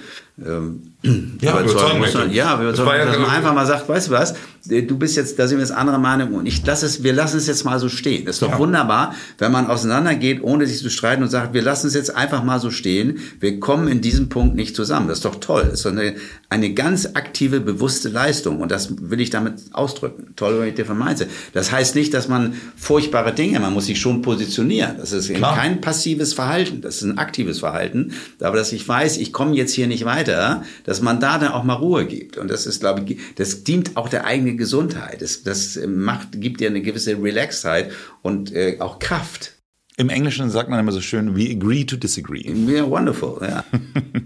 ähm, 0.45 0.93
ja, 1.41 1.61
überzeugen 1.61 1.99
muss. 1.99 2.15
Ja, 2.31 2.61
überzeugen, 2.61 2.99
ja, 2.99 3.05
dass 3.07 3.19
man 3.19 3.31
einfach 3.31 3.55
mal 3.55 3.67
sagt, 3.67 3.89
weißt 3.89 4.09
du 4.09 4.13
was, 4.13 4.35
du 4.69 4.99
bist 4.99 5.17
jetzt, 5.17 5.39
da 5.39 5.47
sind 5.47 5.59
wir 5.59 5.65
jetzt 5.65 5.75
andere 5.75 5.99
Meinung 5.99 6.35
und 6.35 6.47
ich 6.47 6.65
lasse 6.65 6.87
es, 6.87 7.03
wir 7.03 7.13
lassen 7.13 7.39
es 7.39 7.47
jetzt 7.47 7.65
mal 7.65 7.79
so 7.79 7.89
stehen. 7.89 8.25
Das 8.25 8.37
ist 8.37 8.43
doch 8.43 8.51
ja. 8.51 8.59
wunderbar, 8.59 9.15
wenn 9.39 9.53
man 9.53 9.67
auseinandergeht, 9.67 10.43
ohne 10.43 10.67
sich 10.67 10.79
zu 10.79 10.91
streiten 10.91 11.23
und 11.23 11.29
sagt, 11.29 11.55
wir 11.55 11.63
lassen 11.63 11.87
es 11.87 11.95
jetzt 11.95 12.15
einfach 12.15 12.43
mal 12.43 12.61
so 12.61 12.71
stehen. 12.71 13.19
Wir 13.41 13.61
kommen 13.61 13.89
in 13.89 14.01
diesem 14.01 14.29
Punkt 14.29 14.57
nicht 14.57 14.77
zusammen. 14.77 15.09
Das 15.09 15.19
ist 15.19 15.25
doch 15.25 15.37
toll. 15.37 15.65
Das 15.65 15.75
ist 15.75 15.87
doch 15.87 15.93
eine, 15.93 16.15
eine 16.49 16.75
ganz 16.75 17.07
aktive, 17.15 17.61
bewusste 17.61 18.09
Leistung 18.09 18.61
und 18.61 18.71
das 18.71 18.89
will 19.01 19.21
ich 19.21 19.31
damit 19.31 19.55
ausdrücken. 19.73 20.35
Tolerate 20.37 20.73
different 20.73 21.05
mindset. 21.05 21.29
Das 21.53 21.73
heißt 21.73 21.95
nicht, 21.95 22.13
dass 22.15 22.29
man 22.29 22.55
furchtbare 22.77 23.33
Dinge, 23.33 23.61
man 23.61 23.73
muss 23.73 23.87
sich 23.87 24.01
schon 24.01 24.23
positionieren. 24.23 24.97
Das 24.99 25.13
ist 25.13 25.33
Klar. 25.33 25.57
kein 25.57 25.81
passives 25.81 26.33
Verhalten. 26.35 26.81
Das 26.81 26.97
ist 26.97 27.03
ein 27.03 27.19
aktives 27.19 27.61
Verhalten. 27.61 28.13
Aber 28.41 28.57
dass 28.57 28.73
ich 28.73 28.87
weiß, 28.87 29.19
ich 29.19 29.33
komme 29.33 29.55
jetzt 29.55 29.73
hier 29.73 29.87
nicht 29.87 30.05
weiter, 30.05 30.63
dass 30.85 31.01
man 31.03 31.21
da 31.21 31.39
dann 31.39 31.53
auch 31.53 31.65
mal 31.65 31.75
Ruhe 31.75 32.07
gibt. 32.07 32.37
Und 32.37 32.51
das 32.51 32.67
ist, 32.67 32.81
glaube 32.81 33.05
ich, 33.07 33.19
das 33.37 33.65
dient 33.65 33.97
auch 33.97 34.09
der 34.09 34.25
eigenen 34.25 34.56
Gesundheit. 34.57 35.23
Das, 35.23 35.43
das 35.43 35.79
macht, 35.87 36.41
gibt 36.41 36.61
dir 36.61 36.69
eine 36.69 36.83
gewisse 36.83 37.23
Relaxheit 37.23 37.91
und 38.23 38.53
äh, 38.53 38.77
auch 38.81 38.99
Kraft. 38.99 39.53
Im 39.99 40.11
Englischen 40.11 40.51
sagt 40.51 40.69
man 40.69 40.79
immer 40.79 40.93
so 40.93 41.01
schön, 41.01 41.37
we 41.37 41.51
agree 41.51 41.85
to 41.85 41.97
disagree. 41.97 42.53
Yeah, 42.53 42.89
wonderful, 42.89 43.39
ja. 43.41 43.65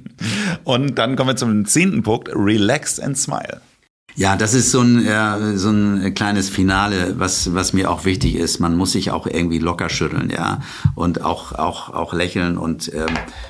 und 0.64 0.99
dann 0.99 1.14
kommen 1.14 1.30
wir 1.30 1.37
zum 1.37 1.64
zehnten 1.64 2.02
Punkt, 2.02 2.28
relax 2.34 2.99
and 2.99 3.16
smile. 3.16 3.60
Ja, 4.16 4.37
das 4.37 4.54
ist 4.54 4.72
so 4.72 4.80
ein, 4.80 5.04
ja, 5.04 5.38
so 5.54 5.70
ein 5.70 6.12
kleines 6.14 6.49
Finale, 6.49 7.14
was, 7.18 7.54
was 7.54 7.72
mir 7.72 7.88
auch 7.88 8.04
wichtig 8.04 8.34
ist. 8.34 8.58
Man 8.58 8.76
muss 8.76 8.92
sich 8.92 9.12
auch 9.12 9.28
irgendwie 9.28 9.58
locker 9.58 9.88
schütteln, 9.88 10.30
ja, 10.30 10.60
und 10.96 11.22
auch, 11.22 11.52
auch, 11.52 11.90
auch 11.90 12.12
lächeln. 12.12 12.58
Und 12.58 12.92
ähm, 12.92 13.06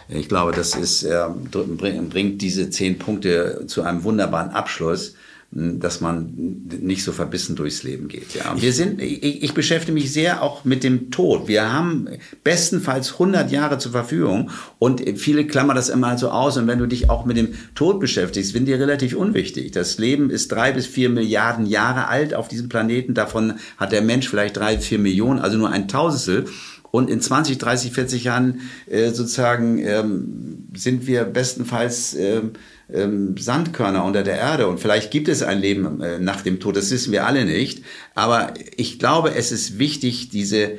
ich 0.09 0.29
glaube, 0.29 0.53
das 0.53 0.75
ist, 0.75 1.03
äh, 1.03 1.25
bringt 1.51 2.43
diese 2.43 2.69
zehn 2.69 2.99
Punkte 2.99 3.65
zu 3.67 3.83
einem 3.83 4.05
wunderbaren 4.05 4.51
Abschluss 4.51 5.15
dass 5.53 6.01
man 6.01 6.33
nicht 6.81 7.03
so 7.03 7.11
verbissen 7.11 7.57
durchs 7.57 7.83
Leben 7.83 8.07
geht. 8.07 8.35
Ja, 8.35 8.55
wir 8.61 8.73
sind, 8.73 9.03
ich, 9.03 9.43
ich 9.43 9.53
beschäftige 9.53 9.93
mich 9.93 10.13
sehr 10.13 10.45
auch 10.45 10.65
mit 10.65 10.85
dem 10.85 11.11
Tod. 11.11 11.49
Wir 11.49 11.73
haben 11.73 12.09
bestenfalls 12.45 13.15
100 13.15 13.51
Jahre 13.51 13.79
zur 13.79 13.91
Verfügung 13.91 14.51
und 14.79 15.03
viele 15.19 15.45
klammern 15.47 15.75
das 15.75 15.89
immer 15.89 16.17
so 16.19 16.31
aus. 16.31 16.57
Und 16.57 16.69
wenn 16.69 16.79
du 16.79 16.87
dich 16.87 17.11
auch 17.11 17.25
mit 17.25 17.37
dem 17.37 17.55
Tod 17.75 17.99
beschäftigst, 17.99 18.53
sind 18.53 18.67
die 18.67 18.75
relativ 18.75 19.17
unwichtig. 19.17 19.73
Das 19.73 19.99
Leben 19.99 20.31
ist 20.31 20.53
drei 20.53 20.71
bis 20.71 20.87
vier 20.87 21.11
Milliarden 21.11 21.67
Jahre 21.67 22.07
alt 22.07 22.33
auf 22.33 22.47
diesem 22.47 22.69
Planeten. 22.69 23.15
Davon 23.15 23.55
hat 23.77 23.91
der 23.91 24.03
Mensch 24.03 24.29
vielleicht 24.29 24.57
drei, 24.57 24.79
vier 24.79 25.01
Millionen, 25.01 25.41
also 25.41 25.59
nur 25.59 25.71
ein 25.71 25.89
Tausendstel. 25.89 26.45
Und 26.91 27.09
in 27.09 27.21
20, 27.21 27.59
30, 27.59 27.93
40 27.93 28.25
Jahren 28.25 28.61
äh, 28.89 29.11
sozusagen 29.11 29.79
ähm, 29.79 30.69
sind 30.75 31.07
wir 31.07 31.25
bestenfalls 31.25 32.15
ähm, 32.15 32.53
ähm, 32.93 33.37
Sandkörner 33.37 34.05
unter 34.05 34.23
der 34.23 34.37
Erde 34.37 34.67
und 34.67 34.81
vielleicht 34.81 35.11
gibt 35.11 35.29
es 35.29 35.43
ein 35.43 35.61
Leben 35.61 36.01
äh, 36.01 36.19
nach 36.19 36.41
dem 36.41 36.59
Tod, 36.61 36.77
das 36.77 36.91
wissen 36.91 37.13
wir 37.13 37.27
alle 37.27 37.45
nicht. 37.45 37.85
Aber 38.15 38.55
ich 38.77 38.99
glaube, 38.99 39.35
es 39.35 39.53
ist 39.53 39.79
wichtig, 39.79 40.31
diese 40.31 40.79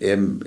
ähm, 0.00 0.40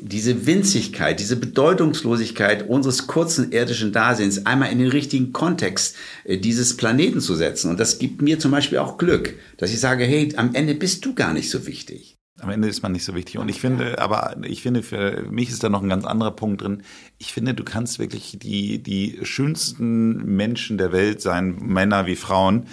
diese 0.00 0.46
Winzigkeit, 0.46 1.20
diese 1.20 1.36
Bedeutungslosigkeit 1.36 2.68
unseres 2.68 3.06
kurzen 3.06 3.50
irdischen 3.50 3.92
Daseins 3.92 4.44
einmal 4.44 4.70
in 4.70 4.78
den 4.78 4.90
richtigen 4.90 5.32
Kontext 5.32 5.96
äh, 6.24 6.36
dieses 6.36 6.76
Planeten 6.76 7.20
zu 7.20 7.34
setzen. 7.34 7.70
Und 7.70 7.80
das 7.80 7.98
gibt 7.98 8.20
mir 8.20 8.38
zum 8.38 8.50
Beispiel 8.50 8.78
auch 8.78 8.98
Glück, 8.98 9.34
dass 9.56 9.72
ich 9.72 9.80
sage, 9.80 10.04
hey, 10.04 10.32
am 10.36 10.54
Ende 10.54 10.74
bist 10.74 11.04
du 11.06 11.14
gar 11.14 11.32
nicht 11.32 11.50
so 11.50 11.66
wichtig. 11.66 12.19
Am 12.40 12.50
Ende 12.50 12.68
ist 12.68 12.82
man 12.82 12.92
nicht 12.92 13.04
so 13.04 13.14
wichtig. 13.14 13.38
Und 13.38 13.48
ich 13.48 13.60
finde, 13.60 13.98
aber 13.98 14.36
ich 14.42 14.62
finde, 14.62 14.82
für 14.82 15.24
mich 15.30 15.50
ist 15.50 15.62
da 15.62 15.68
noch 15.68 15.82
ein 15.82 15.88
ganz 15.88 16.04
anderer 16.04 16.30
Punkt 16.30 16.62
drin. 16.62 16.82
Ich 17.18 17.32
finde, 17.32 17.54
du 17.54 17.64
kannst 17.64 17.98
wirklich 17.98 18.38
die, 18.40 18.82
die 18.82 19.18
schönsten 19.22 20.36
Menschen 20.36 20.78
der 20.78 20.92
Welt 20.92 21.20
sein, 21.20 21.56
Männer 21.60 22.06
wie 22.06 22.16
Frauen. 22.16 22.66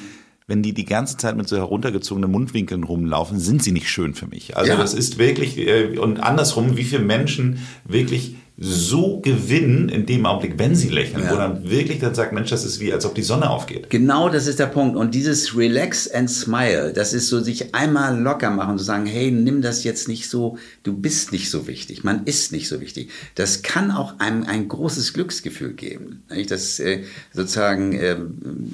Wenn 0.47 0.63
die 0.63 0.73
die 0.73 0.85
ganze 0.85 1.17
Zeit 1.17 1.35
mit 1.35 1.49
so 1.49 1.57
heruntergezogenen 1.57 2.31
Mundwinkeln 2.31 2.85
rumlaufen, 2.85 3.39
sind 3.39 3.61
sie 3.61 3.73
nicht 3.73 3.89
schön 3.89 4.13
für 4.13 4.27
mich. 4.27 4.55
Also 4.55 4.71
ja. 4.71 4.77
das 4.77 4.93
ist 4.93 5.17
wirklich, 5.17 5.57
äh, 5.57 5.97
und 5.97 6.21
andersrum, 6.21 6.77
wie 6.77 6.85
viele 6.85 7.03
Menschen 7.03 7.59
wirklich 7.83 8.35
so 8.59 9.19
gewinnen 9.19 9.87
in 9.87 10.07
dem 10.07 10.25
Augenblick, 10.25 10.57
wenn 10.57 10.75
sie 10.75 10.89
lächeln, 10.89 11.23
ja. 11.23 11.31
wo 11.31 11.35
dann 11.35 11.69
wirklich 11.69 11.99
dann 11.99 12.15
sagt, 12.15 12.33
Mensch, 12.33 12.49
das 12.49 12.65
ist 12.65 12.79
wie, 12.79 12.91
als 12.91 13.05
ob 13.05 13.13
die 13.13 13.21
Sonne 13.21 13.51
aufgeht. 13.51 13.91
Genau, 13.91 14.29
das 14.29 14.47
ist 14.47 14.57
der 14.57 14.65
Punkt. 14.65 14.95
Und 14.95 15.13
dieses 15.13 15.55
Relax 15.55 16.09
and 16.09 16.27
Smile, 16.27 16.91
das 16.91 17.13
ist 17.13 17.27
so 17.27 17.39
sich 17.39 17.75
einmal 17.75 18.19
locker 18.19 18.49
machen, 18.49 18.79
zu 18.79 18.83
sagen, 18.83 19.05
hey, 19.05 19.29
nimm 19.29 19.61
das 19.61 19.83
jetzt 19.83 20.07
nicht 20.07 20.27
so, 20.27 20.57
du 20.81 20.93
bist 20.93 21.31
nicht 21.31 21.51
so 21.51 21.67
wichtig, 21.67 22.03
man 22.03 22.23
ist 22.25 22.51
nicht 22.51 22.67
so 22.67 22.81
wichtig. 22.81 23.11
Das 23.35 23.61
kann 23.61 23.91
auch 23.91 24.19
einem 24.19 24.43
ein 24.43 24.67
großes 24.67 25.13
Glücksgefühl 25.13 25.73
geben. 25.73 26.23
Das 26.49 26.79
äh, 26.79 27.03
sozusagen 27.33 27.93
äh, 27.93 28.17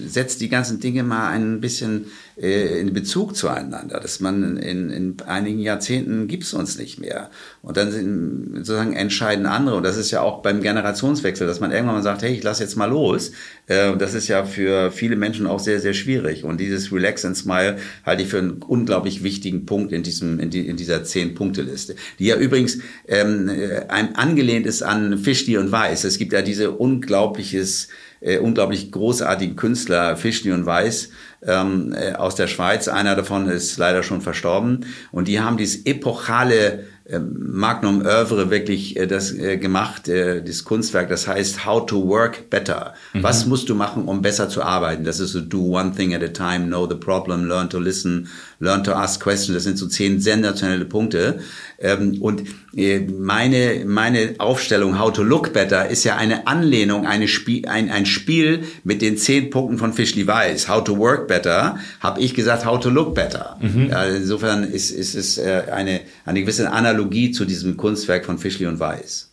setzt 0.07 0.39
die 0.39 0.47
ganzen 0.47 0.79
Dinge 0.79 1.03
mal 1.03 1.31
ein 1.31 1.59
bisschen 1.59 2.05
in 2.35 2.93
Bezug 2.93 3.35
zueinander, 3.35 3.99
dass 3.99 4.19
man 4.19 4.57
in, 4.57 4.89
in 4.89 5.17
einigen 5.27 5.59
Jahrzehnten 5.59 6.27
gibt 6.27 6.43
es 6.43 6.53
uns 6.53 6.79
nicht 6.79 6.99
mehr. 6.99 7.29
Und 7.61 7.77
dann 7.77 7.91
sind 7.91 8.55
sozusagen 8.55 8.93
entscheiden 8.93 9.45
andere. 9.45 9.75
Und 9.75 9.83
das 9.83 9.97
ist 9.97 10.09
ja 10.09 10.21
auch 10.21 10.41
beim 10.41 10.61
Generationswechsel, 10.61 11.45
dass 11.45 11.59
man 11.59 11.71
irgendwann 11.71 11.95
mal 11.95 12.01
sagt, 12.01 12.23
hey, 12.23 12.33
ich 12.33 12.43
lass 12.43 12.59
jetzt 12.59 12.75
mal 12.75 12.89
los. 12.89 13.31
Äh, 13.67 13.95
das 13.97 14.15
ist 14.15 14.27
ja 14.27 14.45
für 14.45 14.91
viele 14.91 15.15
Menschen 15.15 15.45
auch 15.45 15.59
sehr, 15.59 15.79
sehr 15.79 15.93
schwierig. 15.93 16.43
Und 16.43 16.59
dieses 16.59 16.91
Relax 16.91 17.23
and 17.23 17.37
Smile 17.37 17.77
halte 18.03 18.23
ich 18.23 18.29
für 18.29 18.39
einen 18.39 18.63
unglaublich 18.63 19.23
wichtigen 19.23 19.67
Punkt 19.67 19.91
in 19.91 20.01
diesem, 20.01 20.39
in, 20.39 20.49
die, 20.49 20.67
in 20.67 20.75
dieser 20.75 21.03
Zehn-Punkte-Liste. 21.03 21.95
Die 22.17 22.25
ja 22.25 22.35
übrigens 22.35 22.79
ähm, 23.07 23.47
äh, 23.47 23.85
angelehnt 23.87 24.65
ist 24.65 24.81
an 24.81 25.19
Fischli 25.19 25.57
und 25.57 25.71
Weiß. 25.71 26.03
Es 26.03 26.17
gibt 26.17 26.33
ja 26.33 26.41
diese 26.41 26.71
unglaubliches 26.71 27.89
äh, 28.23 28.37
unglaublich 28.37 28.91
großartigen 28.91 29.55
Künstler, 29.55 30.15
Fischli 30.15 30.51
und 30.51 30.65
Weiß, 30.65 31.09
ähm, 31.45 31.93
äh, 31.93 32.13
aus 32.13 32.35
der 32.35 32.47
Schweiz. 32.47 32.87
Einer 32.87 33.15
davon 33.15 33.49
ist 33.49 33.77
leider 33.77 34.03
schon 34.03 34.21
verstorben. 34.21 34.85
Und 35.11 35.27
die 35.27 35.39
haben 35.39 35.57
dieses 35.57 35.85
epochale 35.85 36.85
äh, 37.05 37.19
Magnum 37.19 38.01
Oeuvre 38.05 38.49
wirklich 38.49 38.95
äh, 38.95 39.07
das 39.07 39.33
äh, 39.33 39.57
gemacht, 39.57 40.07
äh, 40.07 40.41
das 40.41 40.63
Kunstwerk, 40.63 41.09
das 41.09 41.27
heißt 41.27 41.65
How 41.65 41.85
to 41.85 42.07
Work 42.07 42.49
Better. 42.49 42.93
Mhm. 43.11 43.23
Was 43.23 43.45
musst 43.45 43.67
du 43.67 43.75
machen, 43.75 44.05
um 44.05 44.21
besser 44.21 44.47
zu 44.47 44.63
arbeiten? 44.63 45.03
Das 45.03 45.19
ist 45.19 45.33
so 45.33 45.41
do 45.41 45.77
one 45.77 45.93
thing 45.93 46.13
at 46.13 46.23
a 46.23 46.29
time, 46.29 46.67
know 46.67 46.87
the 46.87 46.95
problem, 46.95 47.45
learn 47.45 47.69
to 47.69 47.77
listen, 47.77 48.29
Learn 48.63 48.83
to 48.83 48.93
Ask 48.93 49.21
Questions. 49.21 49.55
Das 49.55 49.63
sind 49.63 49.77
so 49.77 49.87
zehn 49.87 50.19
sensationelle 50.19 50.85
Punkte. 50.85 51.39
Ähm, 51.79 52.21
und 52.21 52.43
äh, 52.75 52.99
meine, 52.99 53.83
meine 53.85 54.35
Aufstellung 54.37 54.97
How 54.97 55.11
to 55.11 55.21
Look 55.21 55.51
Better 55.51 55.89
ist 55.89 56.05
ja 56.05 56.15
eine 56.15 56.47
Anlehnung, 56.47 57.05
eine 57.05 57.27
Spiel, 57.27 57.67
ein, 57.67 57.91
ein 57.91 58.05
Spiel 58.05 58.63
mit 58.83 59.01
den 59.01 59.17
zehn 59.17 59.49
Punkten 59.49 59.77
von 59.77 59.91
Fischli 59.91 60.25
Weiss. 60.25 60.69
How 60.69 60.83
to 60.83 60.97
Work 60.97 61.27
Better, 61.27 61.77
habe 61.99 62.21
ich 62.21 62.33
gesagt, 62.33 62.65
How 62.65 62.79
to 62.79 62.89
Look 62.89 63.13
Better. 63.13 63.57
Mhm. 63.59 63.89
Ja, 63.89 64.05
insofern 64.05 64.63
ist, 64.63 64.91
ist 64.91 65.13
es 65.13 65.37
äh, 65.37 65.63
eine, 65.71 65.99
eine 66.25 66.41
gewisse 66.41 66.71
Analogie 66.71 67.31
zu 67.31 67.43
diesem 67.43 67.75
Kunstwerk 67.75 68.25
von 68.25 68.39
Fischli 68.39 68.65
und 68.65 68.79
Weiss. 68.79 69.29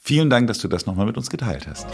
Vielen 0.00 0.30
Dank, 0.30 0.46
dass 0.46 0.58
du 0.58 0.68
das 0.68 0.86
nochmal 0.86 1.04
mit 1.04 1.18
uns 1.18 1.28
geteilt 1.28 1.66
hast. 1.66 1.86